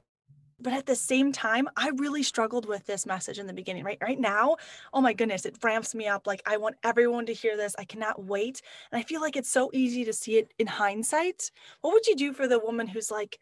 But 0.66 0.74
at 0.74 0.88
the 0.88 0.96
same 0.96 1.32
time, 1.32 1.70
I 1.78 1.92
really 1.98 2.24
struggled 2.24 2.66
with 2.66 2.88
this 2.88 3.06
message 3.06 3.38
in 3.38 3.46
the 3.46 3.54
beginning, 3.54 3.84
right? 3.84 4.00
Right 4.02 4.20
now, 4.20 4.56
oh 4.96 5.00
my 5.00 5.14
goodness, 5.14 5.46
it 5.46 5.60
ramps 5.62 5.94
me 5.94 6.08
up. 6.08 6.26
Like, 6.26 6.42
I 6.48 6.58
want 6.58 6.76
everyone 6.84 7.28
to 7.28 7.34
hear 7.34 7.56
this. 7.56 7.76
I 7.78 7.84
cannot 7.84 8.26
wait. 8.26 8.64
And 8.92 8.98
I 9.00 9.04
feel 9.04 9.22
like 9.22 9.36
it's 9.36 9.52
so 9.52 9.70
easy 9.74 10.04
to 10.06 10.12
see 10.12 10.38
it 10.38 10.52
in 10.58 10.66
hindsight. 10.66 11.52
What 11.82 11.94
would 11.94 12.08
you 12.08 12.16
do 12.16 12.34
for 12.34 12.48
the 12.48 12.58
woman 12.58 12.88
who's 12.88 13.12
like, 13.12 13.38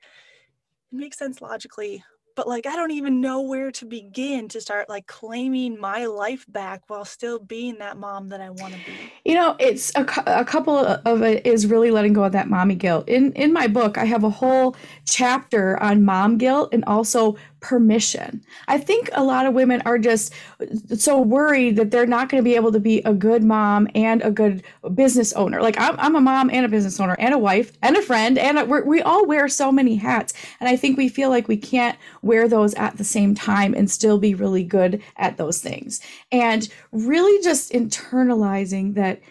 it 0.91 0.97
makes 0.97 1.17
sense 1.17 1.41
logically, 1.41 2.03
but 2.35 2.47
like 2.47 2.65
I 2.65 2.75
don't 2.75 2.91
even 2.91 3.21
know 3.21 3.41
where 3.41 3.71
to 3.71 3.85
begin 3.85 4.47
to 4.49 4.61
start 4.61 4.89
like 4.89 5.07
claiming 5.07 5.79
my 5.79 6.05
life 6.05 6.45
back 6.47 6.83
while 6.87 7.05
still 7.05 7.39
being 7.39 7.77
that 7.79 7.97
mom 7.97 8.29
that 8.29 8.41
I 8.41 8.49
want 8.49 8.73
to 8.73 8.79
be. 8.79 8.93
You 9.25 9.35
know, 9.35 9.55
it's 9.59 9.91
a, 9.95 10.05
a 10.27 10.45
couple 10.45 10.77
of 10.77 11.21
it 11.21 11.45
is 11.45 11.67
really 11.67 11.91
letting 11.91 12.13
go 12.13 12.23
of 12.23 12.31
that 12.33 12.49
mommy 12.49 12.75
guilt. 12.75 13.07
In 13.07 13.31
in 13.33 13.53
my 13.53 13.67
book, 13.67 13.97
I 13.97 14.05
have 14.05 14.23
a 14.23 14.29
whole 14.29 14.75
chapter 15.05 15.81
on 15.81 16.03
mom 16.03 16.37
guilt 16.37 16.69
and 16.73 16.83
also 16.85 17.35
permission. 17.63 18.43
I 18.67 18.77
think 18.77 19.09
a 19.13 19.23
lot 19.23 19.45
of 19.45 19.53
women 19.53 19.81
are 19.85 19.97
just 19.97 20.33
so 20.95 21.19
worried 21.19 21.77
that 21.77 21.91
they're 21.91 22.05
not 22.05 22.27
going 22.27 22.43
to 22.43 22.43
be 22.43 22.57
able 22.57 22.73
to 22.73 22.79
be 22.79 22.99
a 23.03 23.13
good 23.13 23.41
mom 23.41 23.87
and 23.95 24.21
a 24.21 24.31
good 24.31 24.63
business 24.93 25.31
owner. 25.33 25.61
Like 25.61 25.79
I'm, 25.79 25.97
I'm 25.97 26.15
a 26.17 26.21
mom 26.21 26.49
and 26.49 26.65
a 26.65 26.69
business 26.69 26.99
owner 26.99 27.15
and 27.17 27.33
a 27.33 27.37
wife 27.37 27.71
and 27.81 27.95
a 27.95 28.01
friend, 28.01 28.37
and 28.37 28.69
we 28.85 29.01
all 29.01 29.25
wear 29.25 29.47
so 29.47 29.71
many 29.71 29.95
hats. 29.95 30.33
And 30.59 30.67
I 30.67 30.75
think 30.75 30.97
we 30.97 31.07
feel 31.07 31.29
like 31.29 31.47
we 31.47 31.55
can't 31.55 31.97
wear 32.21 32.49
those 32.49 32.73
at 32.73 32.97
the 32.97 33.05
same 33.05 33.33
time 33.33 33.73
and 33.73 33.89
still 33.89 34.17
be 34.19 34.35
really 34.35 34.65
good 34.65 35.01
at 35.15 35.37
those 35.37 35.61
things. 35.61 36.01
And 36.33 36.67
really 36.91 37.41
just 37.41 37.71
internalizing 37.71 38.95
that 38.95 39.21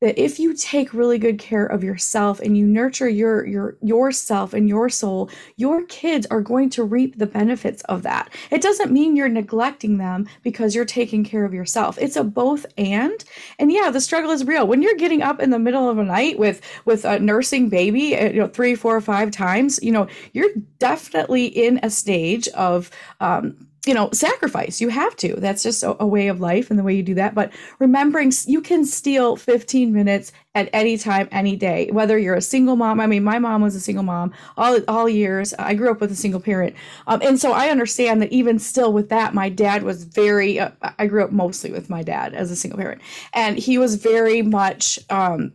that 0.00 0.20
if 0.20 0.38
you 0.38 0.52
take 0.54 0.92
really 0.92 1.18
good 1.18 1.38
care 1.38 1.66
of 1.66 1.82
yourself 1.82 2.40
and 2.40 2.56
you 2.56 2.66
nurture 2.66 3.08
your 3.08 3.46
your 3.46 3.76
yourself 3.82 4.52
and 4.52 4.68
your 4.68 4.88
soul 4.88 5.30
your 5.56 5.84
kids 5.86 6.26
are 6.30 6.40
going 6.40 6.68
to 6.68 6.84
reap 6.84 7.18
the 7.18 7.26
benefits 7.26 7.82
of 7.84 8.02
that. 8.02 8.30
It 8.50 8.60
doesn't 8.62 8.92
mean 8.92 9.16
you're 9.16 9.28
neglecting 9.28 9.96
them 9.98 10.28
because 10.42 10.74
you're 10.74 10.84
taking 10.84 11.24
care 11.24 11.44
of 11.44 11.54
yourself. 11.54 11.96
It's 11.98 12.16
a 12.16 12.24
both 12.24 12.66
and. 12.76 13.24
And 13.58 13.72
yeah 13.72 13.90
the 13.90 14.00
struggle 14.00 14.30
is 14.30 14.44
real. 14.44 14.66
When 14.66 14.82
you're 14.82 14.96
getting 14.96 15.22
up 15.22 15.40
in 15.40 15.50
the 15.50 15.58
middle 15.58 15.88
of 15.88 15.98
a 15.98 16.04
night 16.04 16.38
with 16.38 16.60
with 16.84 17.04
a 17.04 17.18
nursing 17.18 17.68
baby 17.68 18.16
uh, 18.16 18.30
you 18.30 18.40
know 18.40 18.48
three 18.48 18.74
four 18.74 19.00
five 19.00 19.30
times 19.30 19.78
you 19.82 19.92
know 19.92 20.06
you're 20.32 20.50
definitely 20.78 21.46
in 21.46 21.80
a 21.82 21.90
stage 21.90 22.48
of 22.48 22.90
um, 23.20 23.66
you 23.86 23.94
know, 23.94 24.10
sacrifice. 24.12 24.80
You 24.80 24.88
have 24.88 25.14
to. 25.16 25.36
That's 25.36 25.62
just 25.62 25.82
a, 25.82 26.02
a, 26.02 26.06
way 26.06 26.26
of 26.26 26.40
life 26.40 26.70
and 26.70 26.78
the 26.78 26.82
way 26.82 26.94
you 26.94 27.04
do 27.04 27.14
that. 27.14 27.34
But 27.34 27.52
remembering 27.78 28.32
you 28.46 28.60
can 28.60 28.84
steal 28.84 29.36
15 29.36 29.92
minutes 29.92 30.32
at 30.56 30.68
any 30.72 30.98
time, 30.98 31.28
any 31.30 31.54
day, 31.54 31.88
whether 31.92 32.18
you're 32.18 32.34
a 32.34 32.40
single 32.40 32.74
mom. 32.74 33.00
I 33.00 33.06
mean, 33.06 33.22
my 33.22 33.38
mom 33.38 33.62
was 33.62 33.76
a 33.76 33.80
single 33.80 34.02
mom 34.02 34.32
all, 34.56 34.78
all 34.88 35.08
years. 35.08 35.54
I 35.58 35.74
grew 35.74 35.90
up 35.90 36.00
with 36.00 36.10
a 36.10 36.16
single 36.16 36.40
parent. 36.40 36.74
Um, 37.06 37.20
and 37.22 37.38
so 37.38 37.52
I 37.52 37.68
understand 37.68 38.20
that 38.22 38.32
even 38.32 38.58
still 38.58 38.92
with 38.92 39.08
that, 39.10 39.34
my 39.34 39.48
dad 39.48 39.84
was 39.84 40.02
very, 40.04 40.58
uh, 40.58 40.70
I 40.98 41.06
grew 41.06 41.22
up 41.22 41.30
mostly 41.30 41.70
with 41.70 41.88
my 41.88 42.02
dad 42.02 42.34
as 42.34 42.50
a 42.50 42.56
single 42.56 42.78
parent. 42.78 43.00
And 43.34 43.56
he 43.56 43.78
was 43.78 43.94
very 43.94 44.42
much, 44.42 44.98
um, 45.10 45.52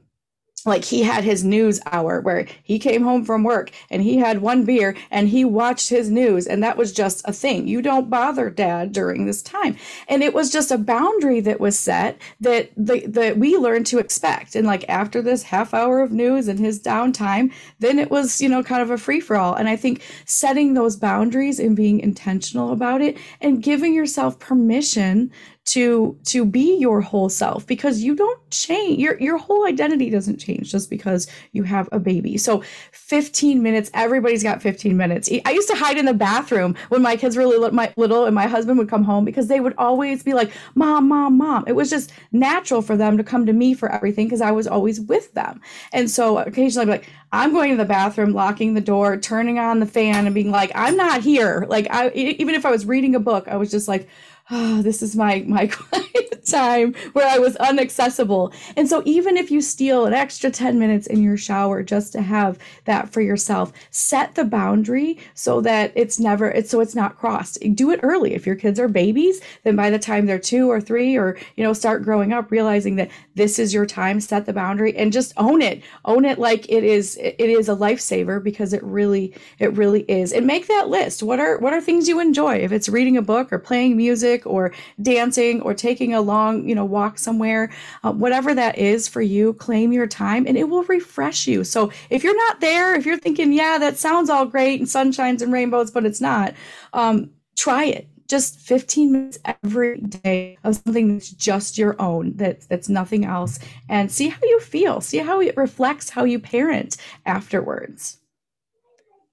like 0.65 0.83
he 0.83 1.03
had 1.03 1.23
his 1.23 1.43
news 1.43 1.79
hour 1.91 2.21
where 2.21 2.47
he 2.63 2.79
came 2.79 3.03
home 3.03 3.25
from 3.25 3.43
work 3.43 3.71
and 3.89 4.01
he 4.01 4.17
had 4.17 4.41
one 4.41 4.63
beer 4.63 4.95
and 5.09 5.29
he 5.29 5.43
watched 5.45 5.89
his 5.89 6.09
news 6.09 6.47
and 6.47 6.63
that 6.63 6.77
was 6.77 6.91
just 6.91 7.21
a 7.25 7.33
thing. 7.33 7.67
You 7.67 7.81
don't 7.81 8.09
bother 8.09 8.49
dad 8.49 8.91
during 8.91 9.25
this 9.25 9.41
time. 9.41 9.77
And 10.07 10.23
it 10.23 10.33
was 10.33 10.51
just 10.51 10.71
a 10.71 10.77
boundary 10.77 11.39
that 11.41 11.59
was 11.59 11.77
set 11.77 12.21
that 12.39 12.71
the, 12.77 13.05
that 13.07 13.37
we 13.37 13.57
learned 13.57 13.85
to 13.87 13.99
expect. 13.99 14.55
And 14.55 14.67
like 14.67 14.87
after 14.89 15.21
this 15.21 15.43
half 15.43 15.73
hour 15.73 16.01
of 16.01 16.11
news 16.11 16.47
and 16.47 16.59
his 16.59 16.81
downtime 16.81 17.51
then 17.79 17.99
it 17.99 18.11
was 18.11 18.41
you 18.41 18.49
know 18.49 18.63
kind 18.63 18.81
of 18.81 18.91
a 18.91 18.97
free 18.97 19.19
for 19.19 19.35
all 19.35 19.53
and 19.53 19.67
i 19.67 19.75
think 19.75 20.01
setting 20.25 20.73
those 20.73 20.95
boundaries 20.95 21.59
and 21.59 21.75
being 21.75 21.99
intentional 21.99 22.71
about 22.71 23.01
it 23.01 23.17
and 23.39 23.63
giving 23.63 23.93
yourself 23.93 24.39
permission 24.39 25.31
to 25.65 26.17
to 26.25 26.45
be 26.45 26.77
your 26.77 27.01
whole 27.01 27.29
self 27.29 27.65
because 27.67 28.01
you 28.01 28.15
don't 28.15 28.40
change 28.51 28.99
your 28.99 29.19
your 29.19 29.37
whole 29.37 29.65
identity 29.65 30.09
doesn't 30.09 30.37
change 30.37 30.71
just 30.71 30.89
because 30.89 31.27
you 31.51 31.63
have 31.63 31.89
a 31.91 31.99
baby. 31.99 32.37
So 32.37 32.63
15 32.91 33.61
minutes 33.63 33.89
everybody's 33.93 34.43
got 34.43 34.61
15 34.61 34.95
minutes. 34.95 35.29
I 35.45 35.51
used 35.51 35.69
to 35.69 35.75
hide 35.75 35.97
in 35.97 36.05
the 36.05 36.13
bathroom 36.13 36.75
when 36.89 37.01
my 37.01 37.15
kids 37.15 37.35
were 37.35 37.45
little, 37.45 37.71
my, 37.71 37.93
little 37.97 38.25
and 38.25 38.35
my 38.35 38.47
husband 38.47 38.77
would 38.77 38.89
come 38.89 39.03
home 39.03 39.25
because 39.25 39.47
they 39.47 39.59
would 39.59 39.73
always 39.77 40.23
be 40.23 40.33
like 40.33 40.51
mom 40.75 41.07
mom 41.07 41.37
mom. 41.37 41.63
It 41.67 41.73
was 41.73 41.89
just 41.89 42.11
natural 42.31 42.81
for 42.81 42.95
them 42.97 43.17
to 43.17 43.23
come 43.23 43.45
to 43.45 43.53
me 43.53 43.73
for 43.73 43.91
everything 43.91 44.27
because 44.27 44.41
i 44.41 44.51
was 44.51 44.67
always 44.67 44.99
with 44.99 45.33
them. 45.33 45.61
And 45.93 46.09
so 46.09 46.37
occasionally 46.39 46.83
i'd 46.83 46.85
be 46.85 46.91
like 46.91 47.09
i'm 47.31 47.53
going 47.53 47.71
to 47.71 47.77
the 47.77 47.85
bathroom 47.85 48.33
locking 48.33 48.73
the 48.73 48.81
door 48.81 49.17
turning 49.17 49.59
on 49.59 49.79
the 49.79 49.85
fan 49.85 50.25
and 50.25 50.35
being 50.35 50.51
like 50.51 50.71
i'm 50.75 50.95
not 50.95 51.21
here 51.21 51.65
like 51.69 51.87
i 51.89 52.09
even 52.11 52.55
if 52.55 52.65
i 52.65 52.71
was 52.71 52.85
reading 52.85 53.15
a 53.15 53.19
book 53.19 53.47
i 53.47 53.55
was 53.55 53.71
just 53.71 53.87
like 53.87 54.07
oh, 54.51 54.81
this 54.81 55.01
is 55.01 55.15
my 55.15 55.43
my 55.47 55.67
quiet 55.67 56.45
time 56.49 56.93
where 57.13 57.27
I 57.27 57.39
was 57.39 57.55
unaccessible. 57.57 58.53
And 58.75 58.87
so 58.87 59.01
even 59.05 59.37
if 59.37 59.51
you 59.51 59.61
steal 59.61 60.05
an 60.05 60.13
extra 60.13 60.49
10 60.49 60.77
minutes 60.77 61.07
in 61.07 61.21
your 61.21 61.37
shower 61.37 61.83
just 61.83 62.11
to 62.13 62.21
have 62.21 62.57
that 62.85 63.09
for 63.09 63.21
yourself, 63.21 63.71
set 63.89 64.35
the 64.35 64.43
boundary 64.43 65.17
so 65.33 65.61
that 65.61 65.91
it's 65.95 66.19
never 66.19 66.49
it's 66.49 66.69
so 66.69 66.81
it's 66.81 66.95
not 66.95 67.17
crossed. 67.17 67.59
Do 67.73 67.91
it 67.91 67.99
early. 68.03 68.33
If 68.33 68.45
your 68.45 68.55
kids 68.55 68.79
are 68.79 68.87
babies, 68.87 69.41
then 69.63 69.75
by 69.75 69.89
the 69.89 69.99
time 69.99 70.25
they're 70.25 70.39
2 70.39 70.69
or 70.69 70.81
3 70.81 71.17
or 71.17 71.37
you 71.55 71.63
know 71.63 71.73
start 71.73 72.03
growing 72.03 72.33
up 72.33 72.51
realizing 72.51 72.95
that 72.97 73.09
this 73.35 73.59
is 73.59 73.73
your 73.73 73.85
time, 73.85 74.19
set 74.19 74.45
the 74.45 74.53
boundary 74.53 74.95
and 74.95 75.13
just 75.13 75.33
own 75.37 75.61
it. 75.61 75.81
Own 76.05 76.25
it 76.25 76.39
like 76.39 76.69
it 76.69 76.83
is 76.83 77.17
it 77.21 77.39
is 77.39 77.69
a 77.69 77.75
lifesaver 77.75 78.43
because 78.43 78.73
it 78.73 78.83
really 78.83 79.33
it 79.59 79.73
really 79.73 80.01
is. 80.03 80.33
And 80.33 80.45
make 80.45 80.67
that 80.67 80.89
list. 80.89 81.23
What 81.23 81.39
are 81.39 81.57
what 81.59 81.73
are 81.73 81.81
things 81.81 82.07
you 82.09 82.19
enjoy? 82.19 82.57
If 82.57 82.71
it's 82.71 82.89
reading 82.89 83.17
a 83.17 83.21
book 83.21 83.53
or 83.53 83.59
playing 83.59 83.95
music 83.95 84.40
music 84.41 84.45
or 84.45 84.71
dancing 85.01 85.61
or 85.61 85.73
taking 85.73 86.13
a 86.13 86.21
long, 86.21 86.67
you 86.67 86.75
know, 86.75 86.85
walk 86.85 87.17
somewhere, 87.17 87.69
uh, 88.03 88.11
whatever 88.11 88.53
that 88.55 88.77
is 88.77 89.07
for 89.07 89.21
you, 89.21 89.53
claim 89.53 89.93
your 89.93 90.07
time 90.07 90.45
and 90.47 90.57
it 90.57 90.69
will 90.69 90.83
refresh 90.83 91.47
you. 91.47 91.63
So 91.63 91.91
if 92.09 92.23
you're 92.23 92.37
not 92.49 92.59
there, 92.61 92.95
if 92.95 93.05
you're 93.05 93.19
thinking, 93.19 93.53
yeah, 93.53 93.77
that 93.79 93.97
sounds 93.97 94.29
all 94.29 94.45
great 94.45 94.79
and 94.79 94.89
sunshines 94.89 95.41
and 95.41 95.53
rainbows, 95.53 95.91
but 95.91 96.05
it's 96.05 96.21
not, 96.21 96.53
um, 96.93 97.29
try 97.57 97.85
it. 97.85 98.07
Just 98.27 98.61
15 98.61 99.11
minutes 99.11 99.39
every 99.61 99.99
day 99.99 100.57
of 100.63 100.75
something 100.75 101.13
that's 101.13 101.31
just 101.31 101.77
your 101.77 102.01
own 102.01 102.37
that 102.37 102.61
that's 102.69 102.87
nothing 102.87 103.25
else 103.25 103.59
and 103.89 104.09
see 104.09 104.29
how 104.29 104.39
you 104.41 104.61
feel. 104.61 105.01
See 105.01 105.17
how 105.17 105.41
it 105.41 105.57
reflects 105.57 106.09
how 106.09 106.23
you 106.23 106.39
parent 106.39 106.95
afterwards 107.25 108.20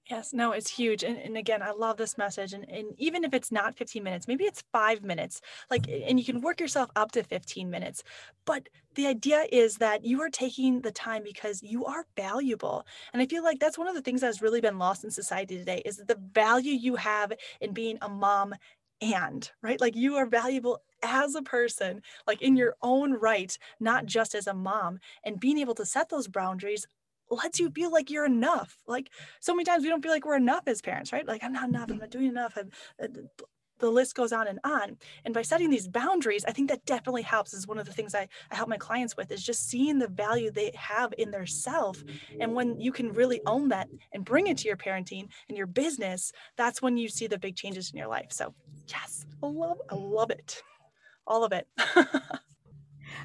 Yes, 0.09 0.33
no, 0.33 0.53
it's 0.53 0.71
huge. 0.71 1.03
And, 1.03 1.17
and 1.19 1.37
again, 1.37 1.61
I 1.61 1.69
love 1.71 1.97
this 1.97 2.17
message. 2.17 2.53
And, 2.53 2.67
and 2.67 2.95
even 2.97 3.23
if 3.23 3.31
it's 3.33 3.51
not 3.51 3.77
15 3.77 4.03
minutes, 4.03 4.27
maybe 4.27 4.45
it's 4.45 4.63
five 4.71 5.03
minutes, 5.03 5.39
like, 5.69 5.87
and 5.87 6.17
you 6.19 6.25
can 6.25 6.41
work 6.41 6.59
yourself 6.59 6.89
up 6.95 7.11
to 7.11 7.23
15 7.23 7.69
minutes. 7.69 8.03
But 8.45 8.69
the 8.95 9.05
idea 9.05 9.45
is 9.51 9.77
that 9.77 10.03
you 10.03 10.19
are 10.21 10.29
taking 10.29 10.81
the 10.81 10.91
time 10.91 11.21
because 11.23 11.61
you 11.61 11.85
are 11.85 12.07
valuable. 12.17 12.85
And 13.13 13.21
I 13.21 13.27
feel 13.27 13.43
like 13.43 13.59
that's 13.59 13.77
one 13.77 13.87
of 13.87 13.93
the 13.93 14.01
things 14.01 14.21
that's 14.21 14.41
really 14.41 14.61
been 14.61 14.79
lost 14.79 15.03
in 15.03 15.11
society 15.11 15.57
today 15.57 15.83
is 15.85 15.97
the 15.97 16.19
value 16.33 16.71
you 16.73 16.95
have 16.95 17.31
in 17.61 17.73
being 17.73 17.99
a 18.01 18.09
mom 18.09 18.55
and, 19.01 19.49
right? 19.61 19.79
Like 19.79 19.95
you 19.95 20.15
are 20.15 20.25
valuable 20.25 20.79
as 21.03 21.35
a 21.35 21.41
person, 21.41 22.01
like 22.27 22.41
in 22.41 22.57
your 22.57 22.75
own 22.81 23.13
right, 23.13 23.57
not 23.79 24.05
just 24.05 24.35
as 24.35 24.47
a 24.47 24.53
mom. 24.53 24.99
And 25.23 25.39
being 25.39 25.57
able 25.59 25.75
to 25.75 25.85
set 25.85 26.09
those 26.09 26.27
boundaries 26.27 26.85
lets 27.29 27.59
you 27.59 27.69
feel 27.71 27.91
like 27.91 28.09
you're 28.09 28.25
enough. 28.25 28.77
Like 28.87 29.09
so 29.39 29.53
many 29.53 29.65
times 29.65 29.83
we 29.83 29.89
don't 29.89 30.01
feel 30.01 30.11
like 30.11 30.25
we're 30.25 30.35
enough 30.35 30.63
as 30.67 30.81
parents, 30.81 31.13
right? 31.13 31.27
Like 31.27 31.43
I'm 31.43 31.53
not 31.53 31.69
enough, 31.69 31.89
I'm 31.89 31.97
not 31.97 32.09
doing 32.09 32.27
enough. 32.27 32.57
I'm, 32.57 32.69
uh, 33.01 33.07
the 33.79 33.89
list 33.89 34.15
goes 34.15 34.31
on 34.31 34.47
and 34.47 34.59
on. 34.63 34.97
And 35.25 35.33
by 35.33 35.41
setting 35.41 35.69
these 35.69 35.87
boundaries, 35.87 36.45
I 36.45 36.51
think 36.51 36.69
that 36.69 36.85
definitely 36.85 37.21
helps. 37.21 37.53
Is 37.53 37.67
one 37.67 37.79
of 37.79 37.85
the 37.85 37.93
things 37.93 38.13
I, 38.13 38.27
I 38.51 38.55
help 38.55 38.69
my 38.69 38.77
clients 38.77 39.17
with 39.17 39.31
is 39.31 39.43
just 39.43 39.67
seeing 39.67 39.99
the 39.99 40.07
value 40.07 40.51
they 40.51 40.71
have 40.75 41.13
in 41.17 41.31
their 41.31 41.45
self. 41.45 42.03
And 42.39 42.53
when 42.53 42.79
you 42.79 42.91
can 42.91 43.13
really 43.13 43.41
own 43.45 43.69
that 43.69 43.87
and 44.13 44.25
bring 44.25 44.47
it 44.47 44.57
to 44.59 44.67
your 44.67 44.77
parenting 44.77 45.29
and 45.47 45.57
your 45.57 45.67
business, 45.67 46.31
that's 46.57 46.81
when 46.81 46.97
you 46.97 47.07
see 47.07 47.27
the 47.27 47.39
big 47.39 47.55
changes 47.55 47.91
in 47.91 47.97
your 47.97 48.07
life. 48.07 48.27
So 48.31 48.53
yes, 48.87 49.25
I 49.41 49.47
love, 49.47 49.77
I 49.89 49.95
love 49.95 50.31
it. 50.31 50.61
All 51.25 51.43
of 51.43 51.53
it. 51.53 51.67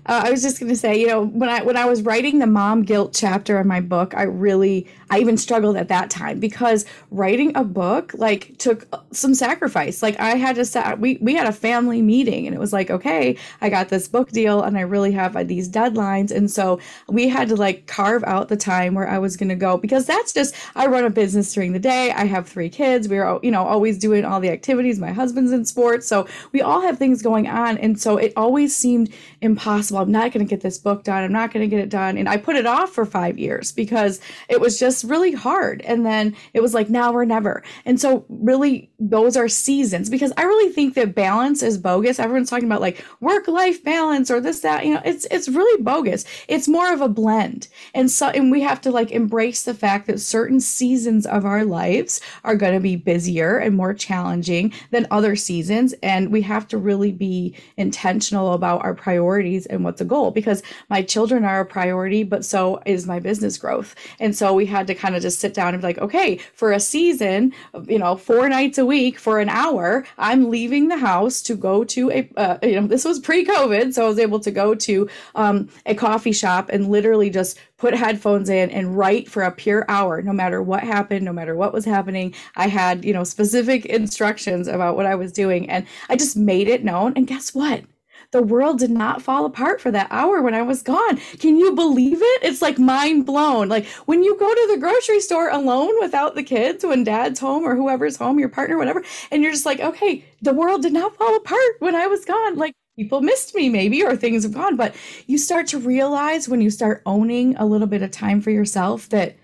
Uh, 0.07 0.23
I 0.27 0.31
was 0.31 0.43
just 0.43 0.61
going 0.61 0.69
to 0.71 0.77
say, 0.77 1.01
you 1.01 1.07
know, 1.07 1.25
when 1.25 1.49
I 1.49 1.63
when 1.63 1.77
I 1.77 1.87
was 1.87 2.03
writing 2.03 2.39
the 2.39 2.47
mom 2.47 2.83
guilt 2.83 3.15
chapter 3.15 3.59
in 3.59 3.67
my 3.67 3.81
book, 3.81 4.15
I 4.15 4.25
really 4.25 4.87
I 5.11 5.19
even 5.19 5.37
struggled 5.37 5.77
at 5.77 5.89
that 5.89 6.11
time 6.11 6.41
because 6.41 6.85
writing 7.11 7.57
a 7.57 7.65
book 7.65 8.13
like 8.15 8.59
took 8.59 8.87
some 9.13 9.35
sacrifice. 9.35 10.03
Like 10.03 10.19
I 10.21 10.37
had 10.37 10.57
to 10.57 10.97
we 10.99 11.17
we 11.23 11.35
had 11.35 11.47
a 11.47 11.53
family 11.53 12.03
meeting 12.03 12.47
and 12.47 12.55
it 12.55 12.59
was 12.59 12.73
like, 12.73 12.91
okay, 12.91 13.37
I 13.63 13.71
got 13.71 13.89
this 13.89 14.07
book 14.07 14.31
deal 14.31 14.63
and 14.63 14.77
I 14.77 14.83
really 14.83 15.13
have 15.13 15.37
uh, 15.37 15.45
these 15.45 15.69
deadlines 15.71 16.31
and 16.31 16.51
so 16.51 16.81
we 17.09 17.29
had 17.29 17.49
to 17.49 17.57
like 17.57 17.87
carve 17.87 18.25
out 18.25 18.49
the 18.49 18.57
time 18.57 18.95
where 18.95 19.09
I 19.09 19.19
was 19.19 19.37
going 19.39 19.49
to 19.49 19.55
go 19.55 19.79
because 19.79 20.05
that's 20.05 20.33
just 20.33 20.55
I 20.75 20.87
run 20.87 21.05
a 21.05 21.11
business 21.11 21.53
during 21.55 21.73
the 21.73 21.79
day. 21.79 22.11
I 22.11 22.27
have 22.27 22.47
3 22.47 22.69
kids. 22.69 23.09
We're 23.09 23.39
you 23.43 23.51
know 23.51 23.65
always 23.65 23.99
doing 23.99 24.27
all 24.27 24.41
the 24.41 24.51
activities. 24.51 24.99
My 24.99 25.13
husband's 25.13 25.53
in 25.53 25.65
sports, 25.65 26.07
so 26.07 26.27
we 26.53 26.61
all 26.61 26.83
have 26.83 26.99
things 26.99 27.23
going 27.23 27.49
on 27.49 27.79
and 27.79 27.99
so 27.99 28.19
it 28.19 28.35
always 28.37 28.77
seemed 28.77 29.11
impossible. 29.41 29.84
I'm 29.93 30.11
not 30.11 30.33
going 30.33 30.45
to 30.45 30.51
get 30.51 30.61
this 30.61 30.79
book 30.79 31.05
done. 31.05 31.25
I'm 31.25 31.33
not 31.33 31.53
going 31.53 31.69
to 31.69 31.75
get 31.75 31.83
it 31.83 31.89
done. 31.89 32.17
And 32.19 32.29
I 32.29 32.37
put 32.37 32.57
it 32.57 32.67
off 32.67 32.91
for 32.91 33.05
5 33.05 33.39
years 33.39 33.73
because 33.73 34.21
it 34.49 34.61
was 34.61 34.79
just 34.79 35.05
really 35.05 35.33
hard. 35.33 35.83
And 35.83 36.05
then 36.05 36.37
it 36.53 36.61
was 36.61 36.75
like 36.75 36.91
now 36.91 37.13
or 37.13 37.25
never. 37.25 37.63
And 37.85 38.01
so 38.01 38.25
really 38.29 38.91
those 38.99 39.37
are 39.37 39.49
seasons 39.49 40.11
because 40.11 40.33
I 40.37 40.43
really 40.45 40.73
think 40.73 40.95
that 40.95 41.15
balance 41.15 41.63
is 41.63 41.79
bogus. 41.79 42.19
Everyone's 42.19 42.51
talking 42.51 42.69
about 42.69 42.81
like 42.81 43.05
work 43.21 43.49
life 43.49 43.83
balance 43.85 44.31
or 44.31 44.41
this 44.41 44.61
that, 44.61 44.85
you 44.85 44.95
know, 44.95 45.03
it's 45.05 45.27
it's 45.31 45.49
really 45.49 45.83
bogus. 45.83 46.25
It's 46.49 46.69
more 46.69 46.93
of 46.93 47.01
a 47.01 47.09
blend. 47.09 47.69
And 47.95 48.11
so 48.11 48.29
and 48.29 48.51
we 48.51 48.61
have 48.63 48.81
to 48.83 48.91
like 48.91 49.11
embrace 49.11 49.65
the 49.65 49.75
fact 49.75 50.07
that 50.07 50.21
certain 50.21 50.61
seasons 50.61 51.27
of 51.27 51.45
our 51.45 51.65
lives 51.65 52.21
are 52.45 52.57
going 52.57 52.75
to 52.75 52.81
be 52.81 52.97
busier 52.97 53.59
and 53.59 53.77
more 53.77 53.95
challenging 53.95 54.73
than 54.91 55.07
other 55.11 55.37
seasons 55.37 55.95
and 56.03 56.31
we 56.33 56.43
have 56.43 56.69
to 56.69 56.79
really 56.79 57.13
be 57.13 57.55
intentional 57.77 58.53
about 58.53 58.85
our 58.85 58.95
priorities 58.95 59.67
and 59.75 59.85
what's 59.85 60.01
a 60.01 60.05
goal 60.05 60.31
because 60.31 60.63
my 60.89 61.03
children 61.03 61.45
are 61.45 61.61
a 61.61 61.67
priority 61.67 62.23
but 62.23 62.45
so 62.45 62.81
is 62.87 63.07
my 63.07 63.19
business 63.19 63.59
growth. 63.59 63.95
And 64.21 64.37
so 64.37 64.55
we 64.55 64.67
had 64.67 64.87
to 64.87 64.95
kind 64.95 65.17
of 65.17 65.23
just 65.23 65.41
sit 65.41 65.55
down 65.55 65.75
and 65.75 65.81
be 65.81 65.89
like, 65.89 65.99
okay, 65.99 66.37
for 66.37 66.73
a 66.73 66.81
season, 66.81 67.53
you 67.87 67.99
know, 67.99 68.17
four 68.17 68.49
nights 68.49 68.79
a 68.79 68.87
week 68.87 69.19
for 69.19 69.41
an 69.41 69.49
hour, 69.49 70.07
I'm 70.19 70.51
leaving 70.51 70.89
the 70.89 70.97
house 70.97 71.43
to 71.43 71.55
go 71.55 71.85
to 71.85 72.11
a, 72.11 72.31
uh, 72.37 72.59
you 72.63 72.81
know, 72.81 72.87
this 72.87 73.05
was 73.05 73.19
pre 73.19 73.45
COVID. 73.45 73.95
So 73.95 74.05
I 74.05 74.09
was 74.09 74.19
able 74.19 74.41
to 74.41 74.51
go 74.51 74.75
to 74.75 75.09
um, 75.35 75.69
a 75.87 75.95
coffee 75.95 76.33
shop 76.33 76.69
and 76.71 76.89
literally 76.89 77.31
just 77.31 77.59
put 77.77 77.95
headphones 77.95 78.49
in 78.49 78.71
and 78.71 78.97
write 78.97 79.29
for 79.29 79.43
a 79.43 79.51
pure 79.51 79.85
hour, 79.89 80.23
no 80.23 80.33
matter 80.33 80.63
what 80.63 80.83
happened, 80.83 81.25
no 81.25 81.33
matter 81.33 81.57
what 81.57 81.73
was 81.73 81.85
happening. 81.85 82.35
I 82.57 82.69
had, 82.69 83.05
you 83.05 83.13
know, 83.13 83.25
specific 83.25 83.87
instructions 83.87 84.69
about 84.69 84.97
what 84.97 85.07
I 85.07 85.15
was 85.15 85.33
doing 85.33 85.69
and 85.69 85.87
I 86.09 86.17
just 86.17 86.37
made 86.37 86.69
it 86.69 86.85
known. 86.85 87.13
And 87.17 87.27
guess 87.27 87.55
what? 87.55 87.85
The 88.31 88.43
world 88.43 88.79
did 88.79 88.91
not 88.91 89.23
fall 89.23 89.45
apart 89.45 89.81
for 89.81 89.91
that 89.91 90.09
hour 90.11 90.43
when 90.43 90.55
I 90.55 90.63
was 90.63 90.83
gone. 90.83 91.19
Can 91.39 91.57
you 91.57 91.75
believe 91.75 92.19
it? 92.21 92.43
It's 92.43 92.63
like 92.63 92.79
mind 92.79 93.27
blown. 93.27 93.69
Like 93.69 93.87
when 94.07 94.23
you 94.23 94.39
go 94.39 94.53
to 94.53 94.69
the 94.73 94.79
grocery 94.79 95.21
store 95.21 95.49
alone 95.49 95.93
without 96.01 96.35
the 96.35 96.43
kids, 96.43 96.85
when 96.85 97.05
dad's 97.05 97.41
home 97.41 97.65
or 97.65 97.75
whoever's 97.75 98.17
home, 98.17 98.39
your 98.39 98.49
partner, 98.49 98.79
whatever, 98.79 99.05
and 99.31 99.43
you're 99.43 99.53
just 99.53 99.67
like, 99.67 99.81
okay, 99.81 100.25
the 100.43 100.53
world 100.53 100.83
did 100.83 100.93
not 100.93 101.17
fall 101.17 101.37
apart 101.37 101.77
when 101.79 101.95
I 101.95 102.07
was 102.07 102.25
gone. 102.25 102.57
Like 102.57 102.75
people 102.97 103.21
missed 103.21 103.55
me 103.55 103.69
maybe 103.69 104.05
or 104.05 104.17
things 104.17 104.45
have 104.45 104.53
gone. 104.53 104.77
But 104.77 104.95
you 105.27 105.39
start 105.39 105.67
to 105.69 105.79
realize 105.79 106.49
when 106.49 106.61
you 106.61 106.71
start 106.71 107.03
owning 107.07 107.57
a 107.57 107.67
little 107.67 107.87
bit 107.87 108.03
of 108.03 108.11
time 108.11 108.41
for 108.41 108.51
yourself 108.51 109.09
that 109.11 109.37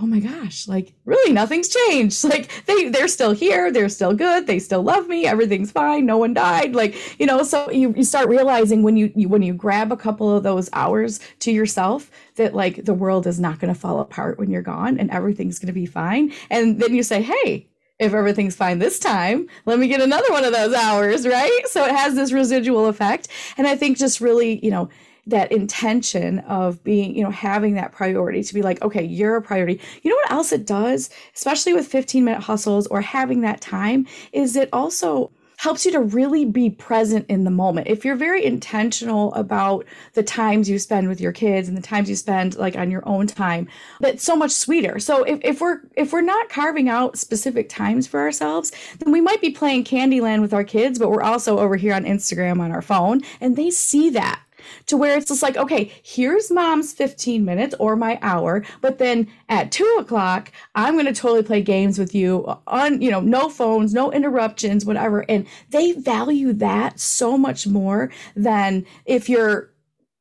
oh 0.00 0.06
my 0.06 0.18
gosh, 0.18 0.66
like 0.66 0.92
really 1.04 1.32
nothing's 1.32 1.68
changed. 1.68 2.24
Like 2.34 2.50
they 2.66 2.88
they're 2.88 3.06
still 3.06 3.32
here, 3.32 3.70
they're 3.70 3.88
still 3.88 4.12
good, 4.14 4.46
they 4.46 4.58
still 4.58 4.82
love 4.82 5.06
me, 5.08 5.26
everything's 5.26 5.70
fine, 5.70 6.04
no 6.06 6.16
one 6.16 6.34
died. 6.34 6.74
Like, 6.74 7.20
you 7.20 7.26
know, 7.26 7.42
so 7.44 7.70
you, 7.70 7.94
you 7.96 8.02
start 8.02 8.28
realizing 8.28 8.82
when 8.82 8.96
you, 8.96 9.12
you 9.14 9.28
when 9.28 9.42
you 9.42 9.54
grab 9.54 9.92
a 9.92 9.96
couple 9.96 10.34
of 10.34 10.42
those 10.42 10.68
hours 10.72 11.20
to 11.40 11.52
yourself 11.52 12.10
that 12.36 12.54
like 12.54 12.84
the 12.84 12.94
world 12.94 13.26
is 13.26 13.38
not 13.38 13.60
gonna 13.60 13.74
fall 13.74 14.00
apart 14.00 14.38
when 14.38 14.50
you're 14.50 14.62
gone 14.62 14.98
and 14.98 15.10
everything's 15.10 15.58
gonna 15.58 15.72
be 15.72 15.86
fine. 15.86 16.32
And 16.50 16.80
then 16.80 16.94
you 16.94 17.02
say, 17.02 17.22
Hey, 17.22 17.68
if 17.98 18.12
everything's 18.12 18.56
fine 18.56 18.80
this 18.80 18.98
time, 18.98 19.48
let 19.66 19.78
me 19.78 19.86
get 19.86 20.00
another 20.00 20.30
one 20.30 20.44
of 20.44 20.52
those 20.52 20.74
hours, 20.74 21.26
right? 21.26 21.62
So 21.66 21.84
it 21.84 21.94
has 21.94 22.14
this 22.14 22.32
residual 22.32 22.86
effect. 22.86 23.28
And 23.56 23.66
I 23.66 23.76
think 23.76 23.98
just 23.98 24.20
really, 24.20 24.64
you 24.64 24.70
know, 24.70 24.88
that 25.26 25.52
intention 25.52 26.40
of 26.40 26.82
being, 26.84 27.16
you 27.16 27.22
know, 27.22 27.30
having 27.30 27.74
that 27.74 27.92
priority 27.92 28.42
to 28.42 28.54
be 28.54 28.62
like, 28.62 28.82
okay, 28.82 29.02
you're 29.02 29.36
a 29.36 29.42
priority. 29.42 29.80
You 30.02 30.10
know 30.10 30.16
what 30.16 30.30
else 30.30 30.52
it 30.52 30.66
does, 30.66 31.10
especially 31.34 31.72
with 31.72 31.86
15 31.86 32.24
minute 32.24 32.42
hustles 32.42 32.86
or 32.88 33.00
having 33.00 33.40
that 33.42 33.60
time, 33.60 34.06
is 34.32 34.56
it 34.56 34.68
also 34.72 35.30
helps 35.56 35.86
you 35.86 35.92
to 35.92 36.00
really 36.00 36.44
be 36.44 36.68
present 36.68 37.24
in 37.28 37.44
the 37.44 37.50
moment. 37.50 37.86
If 37.86 38.04
you're 38.04 38.16
very 38.16 38.44
intentional 38.44 39.32
about 39.34 39.86
the 40.14 40.22
times 40.22 40.68
you 40.68 40.78
spend 40.78 41.08
with 41.08 41.20
your 41.20 41.32
kids 41.32 41.68
and 41.68 41.76
the 41.76 41.82
times 41.82 42.08
you 42.10 42.16
spend 42.16 42.56
like 42.56 42.76
on 42.76 42.90
your 42.90 43.06
own 43.08 43.26
time, 43.26 43.68
that's 44.00 44.22
so 44.22 44.36
much 44.36 44.50
sweeter. 44.50 44.98
So 44.98 45.22
if, 45.24 45.40
if 45.42 45.60
we're 45.60 45.80
if 45.96 46.12
we're 46.12 46.20
not 46.20 46.48
carving 46.48 46.88
out 46.88 47.16
specific 47.16 47.68
times 47.68 48.06
for 48.06 48.20
ourselves, 48.20 48.72
then 48.98 49.12
we 49.12 49.20
might 49.20 49.40
be 49.40 49.50
playing 49.50 49.84
Candyland 49.84 50.40
with 50.40 50.52
our 50.52 50.64
kids, 50.64 50.98
but 50.98 51.10
we're 51.10 51.22
also 51.22 51.58
over 51.58 51.76
here 51.76 51.94
on 51.94 52.04
Instagram 52.04 52.60
on 52.60 52.72
our 52.72 52.82
phone 52.82 53.22
and 53.40 53.56
they 53.56 53.70
see 53.70 54.10
that 54.10 54.40
to 54.86 54.96
where 54.96 55.16
it's 55.16 55.28
just 55.28 55.42
like, 55.42 55.56
okay, 55.56 55.92
here's 56.02 56.50
mom's 56.50 56.92
15 56.92 57.44
minutes 57.44 57.74
or 57.78 57.96
my 57.96 58.18
hour, 58.22 58.64
but 58.80 58.98
then 58.98 59.28
at 59.48 59.72
two 59.72 59.96
o'clock, 59.98 60.52
I'm 60.74 60.94
going 60.94 61.06
to 61.06 61.12
totally 61.12 61.42
play 61.42 61.62
games 61.62 61.98
with 61.98 62.14
you 62.14 62.44
on, 62.66 63.00
you 63.00 63.10
know, 63.10 63.20
no 63.20 63.48
phones, 63.48 63.94
no 63.94 64.12
interruptions, 64.12 64.84
whatever. 64.84 65.24
And 65.28 65.46
they 65.70 65.92
value 65.92 66.52
that 66.54 67.00
so 67.00 67.36
much 67.36 67.66
more 67.66 68.10
than 68.36 68.86
if 69.06 69.28
you're 69.28 69.70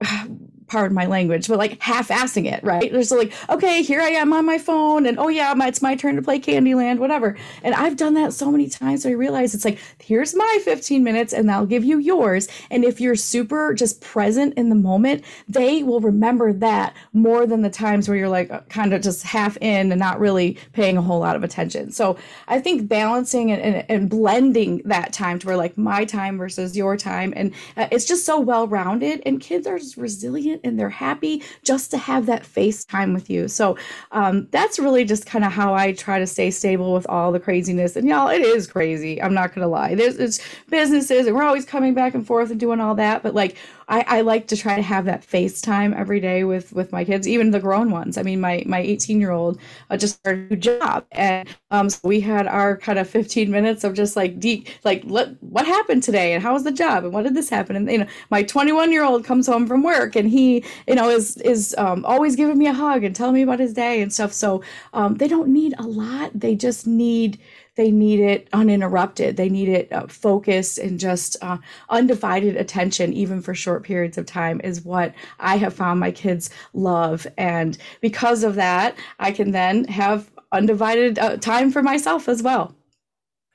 pardon 0.73 0.95
my 0.95 1.05
language, 1.05 1.47
but 1.47 1.59
like 1.59 1.79
half-assing 1.79 2.51
it, 2.51 2.63
right? 2.63 2.91
There's 2.91 3.11
like, 3.11 3.31
okay, 3.47 3.83
here 3.83 4.01
I 4.01 4.09
am 4.09 4.33
on 4.33 4.43
my 4.43 4.57
phone, 4.57 5.05
and 5.05 5.19
oh 5.19 5.27
yeah, 5.27 5.53
my, 5.53 5.67
it's 5.67 5.83
my 5.83 5.95
turn 5.95 6.15
to 6.15 6.21
play 6.23 6.39
Candyland, 6.39 6.97
whatever. 6.97 7.37
And 7.61 7.75
I've 7.75 7.95
done 7.95 8.15
that 8.15 8.33
so 8.33 8.51
many 8.51 8.67
times. 8.67 9.03
So 9.03 9.09
I 9.09 9.11
realize 9.11 9.53
it's 9.53 9.65
like, 9.65 9.77
here's 9.99 10.33
my 10.33 10.59
15 10.63 11.03
minutes, 11.03 11.31
and 11.31 11.51
I'll 11.51 11.67
give 11.67 11.83
you 11.83 11.99
yours. 11.99 12.47
And 12.71 12.83
if 12.83 12.99
you're 12.99 13.15
super 13.15 13.75
just 13.75 14.01
present 14.01 14.55
in 14.55 14.69
the 14.69 14.75
moment, 14.75 15.23
they 15.47 15.83
will 15.83 15.99
remember 15.99 16.51
that 16.53 16.95
more 17.13 17.45
than 17.45 17.61
the 17.61 17.69
times 17.69 18.09
where 18.09 18.17
you're 18.17 18.27
like 18.27 18.49
uh, 18.49 18.61
kind 18.69 18.95
of 18.95 19.03
just 19.03 19.21
half 19.21 19.55
in 19.57 19.91
and 19.91 19.99
not 19.99 20.19
really 20.19 20.57
paying 20.71 20.97
a 20.97 21.03
whole 21.03 21.19
lot 21.19 21.35
of 21.35 21.43
attention. 21.43 21.91
So 21.91 22.17
I 22.47 22.59
think 22.59 22.87
balancing 22.87 23.51
and, 23.51 23.61
and, 23.61 23.85
and 23.89 24.09
blending 24.09 24.81
that 24.85 25.13
time 25.13 25.37
to 25.37 25.45
where 25.45 25.57
like 25.57 25.77
my 25.77 26.03
time 26.03 26.39
versus 26.39 26.75
your 26.75 26.97
time, 26.97 27.31
and 27.35 27.53
uh, 27.77 27.87
it's 27.91 28.05
just 28.05 28.25
so 28.25 28.39
well 28.39 28.67
rounded. 28.67 29.21
And 29.23 29.39
kids 29.39 29.67
are 29.67 29.77
just 29.77 29.97
resilient 29.97 30.62
and 30.63 30.79
they're 30.79 30.89
happy 30.89 31.43
just 31.63 31.91
to 31.91 31.97
have 31.97 32.25
that 32.25 32.45
face 32.45 32.85
time 32.85 33.13
with 33.13 33.29
you. 33.29 33.47
So 33.47 33.77
um, 34.11 34.47
that's 34.51 34.79
really 34.79 35.05
just 35.05 35.25
kind 35.25 35.45
of 35.45 35.51
how 35.51 35.73
I 35.73 35.93
try 35.93 36.19
to 36.19 36.27
stay 36.27 36.51
stable 36.51 36.93
with 36.93 37.07
all 37.09 37.31
the 37.31 37.39
craziness. 37.39 37.95
And 37.95 38.07
y'all, 38.07 38.29
it 38.29 38.41
is 38.41 38.67
crazy. 38.67 39.21
I'm 39.21 39.33
not 39.33 39.53
gonna 39.53 39.67
lie. 39.67 39.95
There's 39.95 40.17
it's 40.17 40.39
businesses 40.69 41.27
and 41.27 41.35
we're 41.35 41.43
always 41.43 41.65
coming 41.65 41.93
back 41.93 42.13
and 42.13 42.25
forth 42.25 42.51
and 42.51 42.59
doing 42.59 42.79
all 42.79 42.95
that. 42.95 43.23
But 43.23 43.33
like 43.33 43.57
I, 43.93 44.05
I 44.07 44.21
like 44.21 44.47
to 44.47 44.57
try 44.57 44.75
to 44.75 44.81
have 44.81 45.05
that 45.05 45.21
FaceTime 45.21 45.95
every 45.95 46.19
day 46.19 46.43
with 46.45 46.73
with 46.73 46.91
my 46.91 47.05
kids, 47.05 47.27
even 47.27 47.51
the 47.51 47.59
grown 47.59 47.91
ones. 47.91 48.17
I 48.17 48.23
mean, 48.23 48.41
my 48.41 48.63
my 48.65 48.79
18 48.79 49.19
year 49.19 49.29
old 49.29 49.59
uh, 49.91 49.97
just 49.97 50.15
started 50.15 50.47
a 50.47 50.55
new 50.55 50.59
job, 50.59 51.05
and 51.11 51.47
um, 51.69 51.91
so 51.91 51.99
we 52.03 52.19
had 52.19 52.47
our 52.47 52.75
kind 52.75 52.97
of 52.97 53.07
15 53.07 53.51
minutes 53.51 53.83
of 53.83 53.93
just 53.93 54.15
like 54.15 54.39
deep, 54.39 54.67
like 54.83 55.03
what 55.03 55.35
what 55.41 55.67
happened 55.67 56.01
today, 56.01 56.33
and 56.33 56.41
how 56.41 56.53
was 56.53 56.63
the 56.63 56.71
job, 56.71 57.03
and 57.03 57.13
what 57.13 57.21
did 57.21 57.35
this 57.35 57.49
happen, 57.49 57.75
and 57.75 57.91
you 57.91 57.99
know, 57.99 58.07
my 58.31 58.41
21 58.41 58.91
year 58.91 59.03
old 59.03 59.25
comes 59.25 59.45
home 59.45 59.67
from 59.67 59.83
work, 59.83 60.15
and 60.15 60.27
he, 60.27 60.63
you 60.87 60.95
know, 60.95 61.09
is 61.09 61.37
is 61.37 61.75
um, 61.77 62.03
always 62.03 62.35
giving 62.35 62.57
me 62.57 62.65
a 62.65 62.73
hug 62.73 63.03
and 63.03 63.15
telling 63.15 63.35
me 63.35 63.43
about 63.43 63.59
his 63.59 63.73
day 63.73 64.01
and 64.01 64.11
stuff. 64.11 64.33
So 64.33 64.63
um, 64.93 65.17
they 65.17 65.27
don't 65.27 65.49
need 65.49 65.75
a 65.77 65.83
lot; 65.83 66.31
they 66.33 66.55
just 66.55 66.87
need 66.87 67.37
they 67.75 67.91
need 67.91 68.19
it 68.19 68.47
uninterrupted. 68.53 69.37
They 69.37 69.49
need 69.49 69.69
it 69.69 69.91
uh, 69.91 70.07
focused 70.07 70.77
and 70.77 70.99
just 70.99 71.37
uh, 71.41 71.57
undivided 71.89 72.55
attention, 72.55 73.13
even 73.13 73.41
for 73.41 73.55
short 73.55 73.83
periods 73.83 74.17
of 74.17 74.25
time, 74.25 74.61
is 74.63 74.83
what 74.83 75.13
I 75.39 75.57
have 75.57 75.73
found 75.73 75.99
my 75.99 76.11
kids 76.11 76.49
love. 76.73 77.25
And 77.37 77.77
because 78.01 78.43
of 78.43 78.55
that, 78.55 78.95
I 79.19 79.31
can 79.31 79.51
then 79.51 79.85
have 79.85 80.29
undivided 80.51 81.17
uh, 81.17 81.37
time 81.37 81.71
for 81.71 81.81
myself 81.81 82.29
as 82.29 82.43
well. 82.43 82.75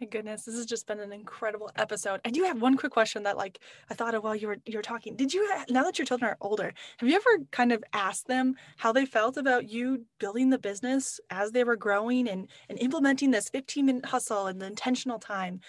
My 0.01 0.07
goodness, 0.07 0.45
this 0.45 0.55
has 0.55 0.67
just 0.67 0.87
been 0.87 1.01
an 1.01 1.13
incredible 1.13 1.73
episode. 1.75 2.21
I 2.25 2.31
do 2.31 2.45
have 2.45 2.63
one 2.63 2.77
quick 2.77 2.93
question 2.93 3.25
that 3.25 3.37
like 3.37 3.59
I 3.91 3.95
thought 3.95 4.15
of 4.15 4.23
while 4.23 4.37
you 4.37 4.47
were 4.47 4.59
you 4.65 4.79
were 4.79 4.83
talking. 4.83 5.17
Did 5.17 5.35
you 5.35 5.49
now 5.69 5.83
that 5.83 5.99
your 5.99 6.07
children 6.07 6.31
are 6.31 6.37
older, 6.41 6.73
have 6.99 7.09
you 7.09 7.17
ever 7.17 7.45
kind 7.51 7.73
of 7.73 7.83
asked 7.93 8.29
them 8.29 8.55
how 8.77 8.93
they 8.93 9.05
felt 9.05 9.37
about 9.37 9.69
you 9.69 10.05
building 10.21 10.51
the 10.51 10.59
business 10.59 11.19
as 11.31 11.51
they 11.51 11.65
were 11.65 11.75
growing 11.77 12.29
and 12.29 12.49
and 12.69 12.79
implementing 12.79 13.33
this 13.33 13.49
15 13.49 13.87
minute 13.87 14.07
hustle 14.07 14.47
and 14.47 14.61
the 14.63 14.67
intentional 14.67 15.19
time? 15.19 15.61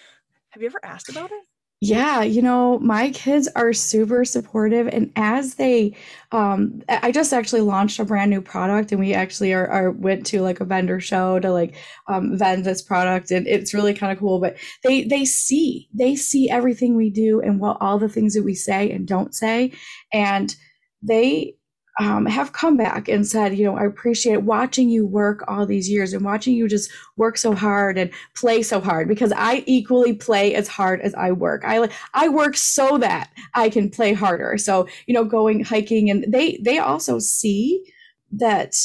Have 0.50 0.62
you 0.62 0.68
ever 0.68 0.80
asked 0.84 1.08
about 1.08 1.32
it? 1.32 1.49
Yeah, 1.82 2.22
you 2.22 2.42
know, 2.42 2.78
my 2.80 3.08
kids 3.10 3.48
are 3.56 3.72
super 3.72 4.22
supportive. 4.26 4.86
And 4.88 5.10
as 5.16 5.54
they, 5.54 5.96
um, 6.30 6.82
I 6.90 7.10
just 7.10 7.32
actually 7.32 7.62
launched 7.62 7.98
a 7.98 8.04
brand 8.04 8.30
new 8.30 8.42
product 8.42 8.92
and 8.92 9.00
we 9.00 9.14
actually 9.14 9.54
are, 9.54 9.66
are 9.66 9.90
went 9.90 10.26
to 10.26 10.42
like 10.42 10.60
a 10.60 10.66
vendor 10.66 11.00
show 11.00 11.38
to 11.40 11.50
like 11.50 11.74
um, 12.06 12.36
vend 12.36 12.66
this 12.66 12.82
product. 12.82 13.30
And 13.30 13.46
it's 13.46 13.72
really 13.72 13.94
kind 13.94 14.12
of 14.12 14.18
cool. 14.18 14.40
But 14.40 14.58
they, 14.84 15.04
they 15.04 15.24
see, 15.24 15.88
they 15.94 16.16
see 16.16 16.50
everything 16.50 16.96
we 16.96 17.08
do 17.08 17.40
and 17.40 17.58
what 17.60 17.78
all 17.80 17.98
the 17.98 18.10
things 18.10 18.34
that 18.34 18.44
we 18.44 18.54
say 18.54 18.90
and 18.90 19.08
don't 19.08 19.34
say. 19.34 19.72
And 20.12 20.54
they, 21.02 21.54
um, 22.00 22.24
have 22.24 22.54
come 22.54 22.78
back 22.78 23.08
and 23.08 23.26
said, 23.26 23.58
you 23.58 23.64
know, 23.66 23.76
I 23.76 23.84
appreciate 23.84 24.38
watching 24.42 24.88
you 24.88 25.04
work 25.04 25.44
all 25.46 25.66
these 25.66 25.86
years 25.86 26.14
and 26.14 26.24
watching 26.24 26.54
you 26.54 26.66
just 26.66 26.90
work 27.16 27.36
so 27.36 27.54
hard 27.54 27.98
and 27.98 28.10
play 28.34 28.62
so 28.62 28.80
hard 28.80 29.06
because 29.06 29.34
I 29.36 29.62
equally 29.66 30.14
play 30.14 30.54
as 30.54 30.66
hard 30.66 31.02
as 31.02 31.14
I 31.14 31.32
work. 31.32 31.62
I 31.62 31.90
I 32.14 32.30
work 32.30 32.56
so 32.56 32.96
that 32.98 33.28
I 33.54 33.68
can 33.68 33.90
play 33.90 34.14
harder. 34.14 34.56
So 34.56 34.88
you 35.06 35.12
know, 35.12 35.24
going 35.24 35.62
hiking 35.62 36.08
and 36.08 36.24
they 36.26 36.58
they 36.62 36.78
also 36.78 37.18
see 37.18 37.84
that 38.32 38.76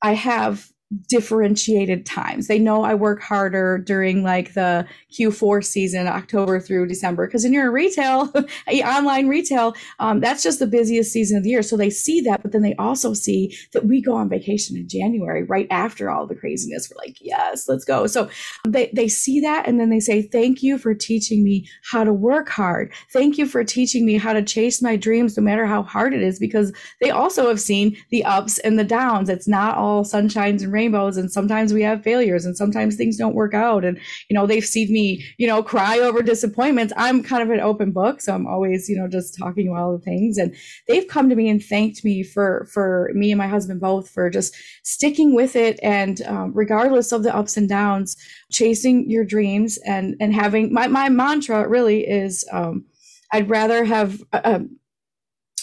I 0.00 0.14
have 0.14 0.72
differentiated 1.08 2.06
times. 2.06 2.46
They 2.46 2.60
know 2.60 2.84
I 2.84 2.94
work 2.94 3.20
harder 3.20 3.78
during 3.78 4.22
like 4.22 4.54
the 4.54 4.86
Q4 5.12 5.64
season, 5.64 6.06
October 6.06 6.60
through 6.60 6.86
December, 6.86 7.26
because 7.26 7.42
when 7.42 7.52
you're 7.52 7.66
in 7.66 7.72
retail, 7.72 8.32
online 8.84 9.26
retail, 9.26 9.74
um, 9.98 10.20
that's 10.20 10.44
just 10.44 10.60
the 10.60 10.66
busiest 10.66 11.12
season 11.12 11.38
of 11.38 11.42
the 11.42 11.50
year. 11.50 11.62
So 11.62 11.76
they 11.76 11.90
see 11.90 12.20
that, 12.22 12.42
but 12.42 12.52
then 12.52 12.62
they 12.62 12.76
also 12.76 13.14
see 13.14 13.56
that 13.72 13.86
we 13.86 14.00
go 14.00 14.14
on 14.14 14.28
vacation 14.28 14.76
in 14.76 14.88
January 14.88 15.42
right 15.42 15.66
after 15.70 16.08
all 16.08 16.26
the 16.26 16.36
craziness. 16.36 16.88
We're 16.88 17.04
like, 17.04 17.16
yes, 17.20 17.68
let's 17.68 17.84
go. 17.84 18.06
So 18.06 18.30
they, 18.66 18.90
they 18.94 19.08
see 19.08 19.40
that 19.40 19.66
and 19.66 19.80
then 19.80 19.90
they 19.90 20.00
say, 20.00 20.22
thank 20.22 20.62
you 20.62 20.78
for 20.78 20.94
teaching 20.94 21.42
me 21.42 21.68
how 21.90 22.04
to 22.04 22.12
work 22.12 22.48
hard. 22.48 22.92
Thank 23.12 23.38
you 23.38 23.46
for 23.46 23.64
teaching 23.64 24.06
me 24.06 24.18
how 24.18 24.32
to 24.32 24.42
chase 24.42 24.80
my 24.80 24.94
dreams 24.94 25.36
no 25.36 25.42
matter 25.42 25.66
how 25.66 25.82
hard 25.82 26.14
it 26.14 26.22
is, 26.22 26.38
because 26.38 26.72
they 27.00 27.10
also 27.10 27.48
have 27.48 27.60
seen 27.60 27.96
the 28.10 28.24
ups 28.24 28.58
and 28.58 28.78
the 28.78 28.84
downs. 28.84 29.28
It's 29.28 29.48
not 29.48 29.76
all 29.76 30.04
sunshines 30.04 30.62
and 30.62 30.75
rainbows 30.76 31.16
and 31.16 31.32
sometimes 31.38 31.72
we 31.72 31.82
have 31.88 32.02
failures 32.10 32.44
and 32.44 32.56
sometimes 32.56 32.96
things 32.96 33.16
don't 33.16 33.34
work 33.42 33.54
out 33.54 33.82
and 33.84 33.98
you 34.28 34.34
know 34.36 34.46
they've 34.46 34.72
seen 34.76 34.92
me 34.92 35.06
you 35.38 35.46
know 35.46 35.62
cry 35.62 35.98
over 35.98 36.22
disappointments. 36.22 36.92
I'm 36.96 37.22
kind 37.22 37.42
of 37.42 37.50
an 37.50 37.60
open 37.70 37.90
book 38.00 38.20
so 38.20 38.34
i'm 38.34 38.46
always 38.46 38.88
you 38.90 38.96
know 38.98 39.08
just 39.08 39.38
talking 39.38 39.68
about 39.68 39.82
all 39.82 39.98
the 39.98 40.04
things 40.04 40.38
and 40.38 40.54
they've 40.88 41.08
come 41.14 41.28
to 41.28 41.36
me 41.40 41.48
and 41.48 41.62
thanked 41.62 42.04
me 42.04 42.22
for 42.22 42.68
for 42.74 43.10
me 43.14 43.32
and 43.32 43.38
my 43.38 43.48
husband 43.56 43.80
both 43.80 44.08
for 44.10 44.28
just 44.30 44.54
sticking 44.82 45.34
with 45.34 45.56
it 45.56 45.78
and 45.82 46.22
um, 46.22 46.52
regardless 46.54 47.12
of 47.12 47.22
the 47.22 47.34
ups 47.34 47.56
and 47.56 47.68
downs 47.68 48.16
chasing 48.50 49.08
your 49.10 49.24
dreams 49.24 49.78
and 49.86 50.14
and 50.20 50.34
having 50.34 50.72
my 50.72 50.86
my 50.86 51.08
mantra 51.08 51.68
really 51.68 52.00
is 52.06 52.44
um, 52.52 52.84
I'd 53.32 53.50
rather 53.50 53.84
have 53.84 54.22
uh, 54.32 54.60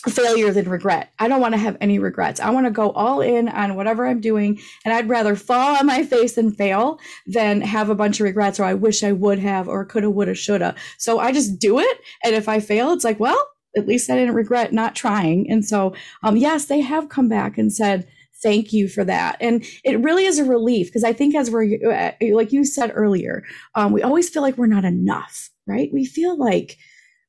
failure 0.09 0.51
than 0.51 0.69
regret. 0.69 1.11
I 1.19 1.27
don't 1.27 1.41
want 1.41 1.53
to 1.53 1.59
have 1.59 1.77
any 1.79 1.97
regrets. 1.99 2.39
I 2.39 2.49
want 2.49 2.65
to 2.65 2.71
go 2.71 2.91
all 2.91 3.21
in 3.21 3.47
on 3.47 3.75
whatever 3.75 4.05
I'm 4.05 4.19
doing. 4.19 4.59
And 4.83 4.93
I'd 4.93 5.09
rather 5.09 5.35
fall 5.35 5.77
on 5.77 5.85
my 5.85 6.03
face 6.03 6.37
and 6.37 6.55
fail 6.55 6.99
than 7.25 7.61
have 7.61 7.89
a 7.89 7.95
bunch 7.95 8.19
of 8.19 8.25
regrets 8.25 8.59
or 8.59 8.65
I 8.65 8.73
wish 8.73 9.03
I 9.03 9.13
would 9.13 9.39
have 9.39 9.67
or 9.67 9.85
coulda, 9.85 10.09
woulda, 10.09 10.35
shoulda. 10.35 10.75
So 10.97 11.19
I 11.19 11.31
just 11.31 11.59
do 11.59 11.79
it. 11.79 11.97
And 12.23 12.35
if 12.35 12.49
I 12.49 12.59
fail, 12.59 12.91
it's 12.91 13.05
like, 13.05 13.19
well, 13.19 13.39
at 13.75 13.87
least 13.87 14.09
I 14.09 14.15
didn't 14.15 14.35
regret 14.35 14.73
not 14.73 14.95
trying. 14.95 15.49
And 15.49 15.65
so, 15.65 15.95
um, 16.21 16.37
yes, 16.37 16.65
they 16.65 16.81
have 16.81 17.09
come 17.09 17.29
back 17.29 17.57
and 17.57 17.71
said, 17.73 18.07
thank 18.41 18.73
you 18.73 18.89
for 18.89 19.05
that. 19.05 19.37
And 19.39 19.65
it 19.85 20.01
really 20.01 20.25
is 20.25 20.37
a 20.37 20.43
relief 20.43 20.87
because 20.87 21.05
I 21.05 21.13
think 21.13 21.33
as 21.33 21.49
we're, 21.49 21.79
uh, 21.89 22.11
like 22.33 22.51
you 22.51 22.65
said 22.65 22.91
earlier, 22.93 23.43
um, 23.73 23.93
we 23.93 24.03
always 24.03 24.29
feel 24.29 24.41
like 24.41 24.57
we're 24.57 24.67
not 24.67 24.83
enough, 24.83 25.49
right? 25.65 25.89
We 25.93 26.05
feel 26.05 26.37
like, 26.37 26.77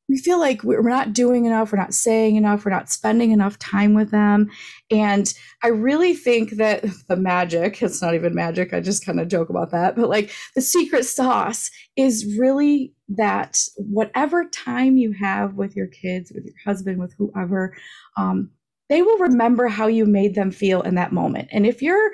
we 0.09 0.19
feel 0.19 0.38
like 0.38 0.62
we're 0.62 0.83
not 0.83 1.12
doing 1.12 1.47
enough, 1.47 1.73
we're 1.73 1.79
not 1.79 1.95
saying 1.95 2.37
enough, 2.37 2.64
we're 2.64 2.71
not 2.71 2.90
spending 2.90 3.31
enough 3.31 3.59
time 3.59 3.95
with 3.95 4.11
them. 4.11 4.51
And 4.90 5.33
I 5.62 5.69
really 5.69 6.14
think 6.14 6.53
that 6.53 6.85
the 7.09 7.17
magic, 7.17 7.83
it's 7.83 8.03
not 8.03 8.14
even 8.14 8.35
magic, 8.35 8.75
I 8.75 8.81
just 8.81 9.05
kind 9.05 9.21
of 9.21 9.29
joke 9.29 9.49
about 9.49 9.71
that, 9.71 9.97
but 9.97 10.09
like 10.09 10.31
the 10.55 10.61
secret 10.61 11.05
sauce 11.05 11.71
is 11.97 12.37
really 12.38 12.93
that 13.09 13.61
whatever 13.77 14.45
time 14.49 14.97
you 14.97 15.12
have 15.12 15.55
with 15.55 15.77
your 15.77 15.87
kids, 15.88 16.33
with 16.35 16.45
your 16.45 16.55
husband, 16.64 16.99
with 16.99 17.14
whoever, 17.19 17.77
um, 18.17 18.51
they 18.90 19.01
will 19.03 19.19
remember 19.19 19.69
how 19.69 19.87
you 19.87 20.05
made 20.05 20.35
them 20.35 20.51
feel 20.51 20.83
in 20.83 20.95
that 20.97 21.12
moment. 21.12 21.49
And 21.51 21.67
if 21.67 21.81
you're 21.81 22.11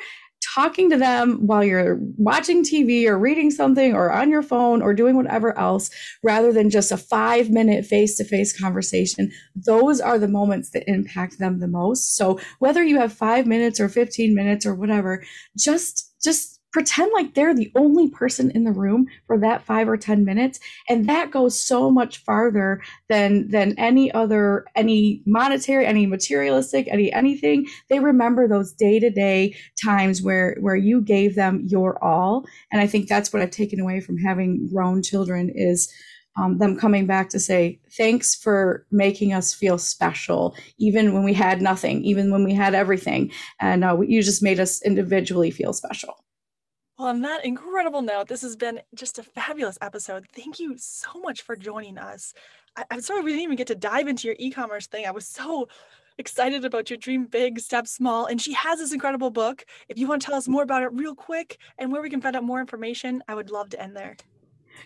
talking 0.55 0.91
to 0.91 0.97
them 0.97 1.47
while 1.47 1.65
you're 1.65 1.99
watching 2.17 2.63
TV 2.63 3.07
or 3.07 3.19
reading 3.19 3.51
something 3.51 3.95
or 3.95 4.13
on 4.13 4.31
your 4.31 4.43
phone 4.43 4.83
or 4.83 4.95
doing 4.95 5.17
whatever 5.17 5.57
else, 5.59 5.91
rather 6.23 6.53
than 6.53 6.71
just 6.71 6.93
a 6.93 6.97
five 6.97 7.51
minute 7.51 7.85
face 7.85 8.17
to 8.17 8.25
face 8.25 8.59
conversation, 8.59 9.31
those 9.55 10.01
are 10.01 10.19
the 10.19 10.29
moments 10.29 10.71
that 10.71 10.89
impact 10.89 11.39
them 11.39 11.61
the 11.61 11.69
most. 11.69 12.17
So 12.17 12.39
whether 12.59 12.85
you 12.85 12.99
have 12.99 13.13
five 13.13 13.47
minutes 13.47 13.81
or 13.81 13.89
15 13.89 14.35
minutes 14.35 14.67
or 14.67 14.75
whatever, 14.75 15.25
just, 15.57 16.13
just 16.23 16.60
pretend 16.73 17.11
like 17.13 17.35
they're 17.35 17.55
the 17.55 17.73
only 17.75 18.09
person 18.09 18.51
in 18.53 18.65
the 18.65 18.73
room 18.73 19.07
for 19.27 19.39
that 19.39 19.65
five 19.65 19.89
or 19.89 19.97
ten 19.97 20.25
minutes 20.25 20.61
and 20.89 21.09
that 21.09 21.31
goes 21.31 21.59
so 21.59 21.91
much 21.91 22.19
farther 22.19 22.81
than 23.09 23.49
than 23.49 23.75
any 23.79 24.11
other 24.13 24.65
any 24.75 25.23
monetary 25.27 25.87
any 25.87 26.07
materialistic 26.07 26.87
any 26.89 27.13
anything. 27.13 27.67
They 27.89 27.99
remember 27.99 28.47
those 28.47 28.73
day-to-day 28.73 29.55
times 29.83 30.23
where 30.23 30.57
where 30.61 30.77
you 30.77 31.01
gave 31.01 31.35
them 31.35 31.63
your 31.67 32.03
all 32.03 32.47
and 32.73 32.81
i 32.81 32.87
think 32.87 33.09
that's 33.09 33.33
what 33.33 33.43
i've 33.43 33.51
taken 33.51 33.81
away 33.81 34.01
from 34.01 34.19
having 34.19 34.69
grown 34.73 35.03
children 35.03 35.51
is 35.55 35.93
um, 36.37 36.59
them 36.59 36.79
coming 36.79 37.07
back 37.07 37.29
to 37.31 37.41
say 37.41 37.81
thanks 37.97 38.35
for 38.35 38.87
making 38.91 39.33
us 39.33 39.53
feel 39.53 39.79
special 39.79 40.55
even 40.79 41.13
when 41.13 41.25
we 41.25 41.35
had 41.35 41.61
nothing 41.61 42.05
even 42.05 42.31
when 42.31 42.45
we 42.45 42.55
had 42.55 42.75
everything 42.75 43.31
and 43.61 43.85
uh, 43.85 43.99
you 44.01 44.23
just 44.23 44.43
made 44.43 44.61
us 44.61 44.81
individually 44.83 45.51
feel 45.51 45.73
special 45.73 46.15
well, 47.01 47.09
on 47.09 47.23
that 47.23 47.47
incredible 47.47 48.03
note, 48.03 48.29
this 48.29 48.43
has 48.43 48.57
been 48.57 48.79
just 48.95 49.19
a 49.19 49.23
fabulous 49.23 49.79
episode. 49.81 50.27
Thank 50.37 50.61
you 50.61 50.75
so 50.77 51.19
much 51.23 51.41
for 51.41 51.57
joining 51.57 51.97
us. 51.97 52.35
I, 52.77 52.85
am 52.91 53.01
sorry 53.01 53.23
we 53.23 53.31
didn't 53.31 53.45
even 53.45 53.57
get 53.57 53.69
to 53.69 53.75
dive 53.75 54.07
into 54.07 54.29
your 54.29 54.37
e 54.39 54.51
commerce 54.51 54.87
thing. 54.87 55.07
I 55.07 55.11
was 55.11 55.27
so 55.27 55.69
excited 56.19 56.63
about 56.63 56.91
your 56.91 56.99
dream 56.99 57.25
big, 57.25 57.59
step 57.59 57.87
small. 57.87 58.27
And 58.27 58.39
she 58.39 58.53
has 58.53 58.81
this 58.81 58.93
incredible 58.93 59.31
book. 59.31 59.65
If 59.89 59.97
you 59.97 60.09
want 60.09 60.21
to 60.21 60.27
tell 60.27 60.35
us 60.35 60.47
more 60.47 60.63
about 60.63 60.83
it 60.83 60.93
real 60.93 61.15
quick 61.15 61.57
and 61.79 61.91
where 61.91 62.03
we 62.03 62.11
can 62.11 62.21
find 62.21 62.37
out 62.37 62.45
more 62.45 62.61
information, 62.61 63.23
I 63.27 63.35
would 63.35 63.51
love 63.51 63.71
to 63.71 63.81
end 63.81 63.97
there. 63.97 64.19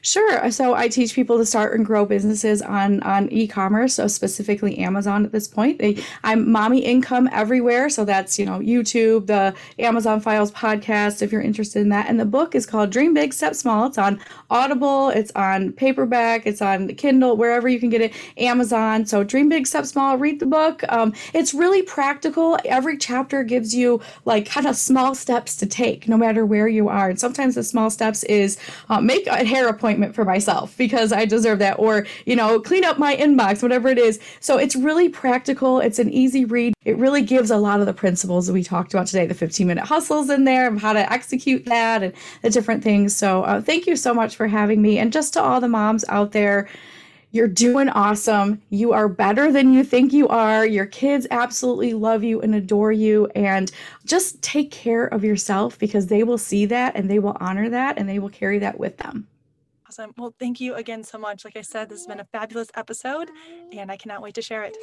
Sure. 0.02 0.50
So 0.50 0.74
I 0.74 0.88
teach 0.88 1.14
people 1.14 1.38
to 1.38 1.46
start 1.46 1.74
and 1.74 1.87
grow 1.87 2.04
businesses 2.04 2.61
on 2.61 3.02
on 3.04 3.30
e-commerce, 3.30 3.94
so 3.94 4.07
specifically 4.07 4.78
Amazon 4.78 5.24
at 5.24 5.33
this 5.33 5.48
point. 5.48 5.78
They, 5.78 6.02
I'm 6.22 6.50
mommy 6.50 6.80
income 6.80 7.28
everywhere, 7.33 7.88
so 7.88 8.04
that's 8.04 8.38
you 8.38 8.44
know 8.44 8.59
YouTube, 8.59 9.26
the 9.26 9.54
Amazon 9.78 10.20
Files 10.20 10.50
podcast, 10.52 11.22
if 11.22 11.33
you're 11.33 11.40
interested 11.40 11.80
in 11.80 11.88
that. 11.88 12.09
And 12.09 12.20
the 12.20 12.26
book 12.26 12.54
is 12.54 12.66
called 12.66 12.90
Dream 12.90 13.14
Big, 13.14 13.33
Step 13.33 13.54
Small. 13.54 13.87
It's 13.87 13.96
on 13.96 14.20
Audible, 14.50 15.09
it's 15.09 15.33
on 15.37 15.72
paperback, 15.72 16.46
it's 16.46 16.61
on 16.61 16.88
Kindle, 16.96 17.37
wherever 17.37 17.68
you 17.68 17.80
can 17.80 17.88
get 17.88 18.02
it. 18.02 18.12
Amazon. 18.37 19.07
So 19.07 19.24
Dream 19.24 19.48
Big, 19.48 19.66
Step 19.66 19.87
Small. 19.87 20.18
Read 20.18 20.38
the 20.38 20.46
book. 20.46 20.83
Um, 20.90 21.14
it's 21.33 21.54
really 21.54 21.83
practical. 21.83 22.59
Every 22.66 22.98
chapter 22.98 23.42
gives 23.42 23.74
you 23.74 24.02
like 24.26 24.44
kind 24.46 24.66
of 24.66 24.76
small 24.76 25.14
steps 25.14 25.57
to 25.57 25.66
take, 25.66 26.09
no 26.09 26.18
matter 26.18 26.44
where 26.44 26.68
you 26.68 26.88
are. 26.88 27.09
And 27.09 27.18
sometimes 27.18 27.54
the 27.54 27.62
small 27.62 27.88
steps 27.88 28.22
is 28.24 28.59
uh, 28.90 29.00
make 29.00 29.26
a 29.26 29.44
hair 29.44 29.68
appointment 29.68 29.84
appointment 29.85 30.14
for 30.14 30.25
myself 30.25 30.75
because 30.79 31.12
I 31.12 31.27
deserve 31.27 31.59
that, 31.59 31.79
or, 31.79 32.07
you 32.25 32.35
know, 32.35 32.59
clean 32.59 32.85
up 32.85 32.99
my 32.99 33.14
inbox, 33.16 33.62
whatever 33.62 33.88
it 33.88 33.99
is. 33.99 34.18
So 34.40 34.57
it's 34.57 34.75
really 34.75 35.11
practical. 35.11 35.79
It's 35.79 35.99
an 35.99 36.09
easy 36.11 36.47
read. 36.47 36.73
It 36.87 36.97
really 36.97 37.20
gives 37.20 37.51
a 37.51 37.59
lot 37.59 37.81
of 37.81 37.87
the 37.87 37.92
principles 37.92 38.47
that 38.47 38.55
we 38.55 38.64
talked 38.64 38.94
about 38.94 39.09
today 39.09 39.27
the 39.27 39.35
15 39.35 39.66
minute 39.66 39.85
hustles 39.85 40.31
in 40.31 40.44
there, 40.44 40.68
of 40.68 40.81
how 40.81 40.94
to 40.94 41.12
execute 41.12 41.66
that 41.66 42.03
and 42.03 42.14
the 42.40 42.49
different 42.49 42.83
things. 42.83 43.14
So 43.14 43.42
uh, 43.42 43.61
thank 43.61 43.87
you 43.87 43.94
so 43.94 44.14
much 44.14 44.37
for 44.37 44.47
having 44.47 44.81
me. 44.81 44.99
And 44.99 45.12
just 45.12 45.35
to 45.35 45.42
all 45.42 45.61
the 45.61 45.68
moms 45.68 46.03
out 46.09 46.33
there, 46.33 46.66
you're 47.33 47.47
doing 47.47 47.90
awesome. 47.90 48.62
You 48.70 48.92
are 48.92 49.09
better 49.09 49.53
than 49.53 49.75
you 49.75 49.85
think 49.85 50.14
you 50.14 50.29
are. 50.29 50.64
Your 50.64 50.87
kids 50.87 51.27
absolutely 51.31 51.92
love 51.92 52.25
you 52.25 52.40
and 52.40 52.55
adore 52.55 52.92
you. 52.92 53.27
And 53.35 53.70
just 54.07 54.40
take 54.40 54.70
care 54.70 55.07
of 55.09 55.25
yourself 55.25 55.79
because 55.79 56.07
they 56.07 56.23
will 56.23 56.38
see 56.38 56.64
that 56.66 56.97
and 56.97 57.11
they 57.11 57.18
will 57.18 57.37
honor 57.38 57.68
that 57.68 57.99
and 57.99 58.09
they 58.09 58.18
will 58.18 58.31
carry 58.31 58.59
that 58.61 58.81
with 58.81 58.97
them. 58.97 59.27
Awesome. 59.96 60.12
Well, 60.18 60.35
thank 60.40 60.61
you 60.61 60.74
again 60.74 61.04
so 61.04 61.18
much. 61.18 61.44
Like 61.44 61.57
I 61.57 61.61
said, 61.61 61.88
this 61.88 62.00
has 62.00 62.07
been 62.09 62.18
a 62.18 62.24
fabulous 62.24 62.68
episode, 62.74 63.30
and 63.72 63.92
I 63.92 63.96
cannot 63.96 64.22
wait 64.22 64.35
to 64.35 64.42
share 64.42 64.64
it. 64.64 64.76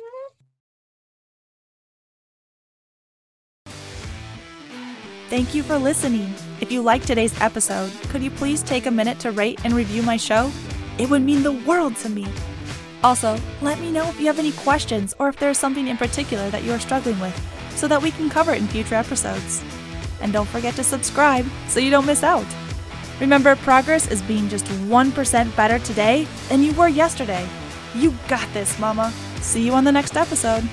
Thank 5.30 5.54
you 5.54 5.64
for 5.64 5.78
listening. 5.78 6.34
If 6.62 6.72
you 6.72 6.82
liked 6.82 7.08
today's 7.08 7.38
episode, 7.42 7.92
could 8.10 8.24
you 8.24 8.32
please 8.32 8.64
take 8.64 8.86
a 8.86 8.92
minute 8.92 9.20
to 9.20 9.32
rate 9.32 9.60
and 9.66 9.74
review 9.74 10.02
my 10.02 10.16
show? 10.16 10.50
It 10.98 11.10
would 11.10 11.24
mean 11.24 11.44
the 11.44 11.52
world 11.52 11.98
to 11.98 12.10
me. 12.10 12.26
Also, 13.04 13.38
let 13.62 13.82
me 13.82 13.92
know 13.92 14.08
if 14.08 14.18
you 14.18 14.28
have 14.28 14.40
any 14.40 14.54
questions 14.54 15.14
or 15.20 15.28
if 15.28 15.36
there 15.38 15.50
is 15.50 15.58
something 15.58 15.90
in 15.90 15.98
particular 15.98 16.50
that 16.52 16.64
you 16.64 16.72
are 16.72 16.80
struggling 16.80 17.20
with 17.20 17.38
so 17.76 17.86
that 17.90 18.02
we 18.02 18.12
can 18.12 18.30
cover 18.30 18.54
it 18.54 18.62
in 18.62 18.68
future 18.68 18.96
episodes. 18.96 19.62
And 20.22 20.32
don't 20.32 20.48
forget 20.48 20.76
to 20.76 20.86
subscribe 20.86 21.46
so 21.68 21.82
you 21.82 21.92
don't 21.92 22.06
miss 22.06 22.24
out. 22.24 22.46
Remember, 23.22 23.56
progress 23.56 24.10
is 24.10 24.22
being 24.24 24.50
just 24.50 24.66
1% 24.66 25.56
better 25.56 25.78
today 25.80 26.28
than 26.50 26.64
you 26.64 26.74
were 26.74 26.88
yesterday. 26.88 27.48
You 27.96 28.16
got 28.28 28.52
this, 28.52 28.78
Mama. 28.80 29.14
See 29.42 29.64
you 29.64 29.74
on 29.74 29.84
the 29.84 29.92
next 29.92 30.18
episode. 30.18 30.68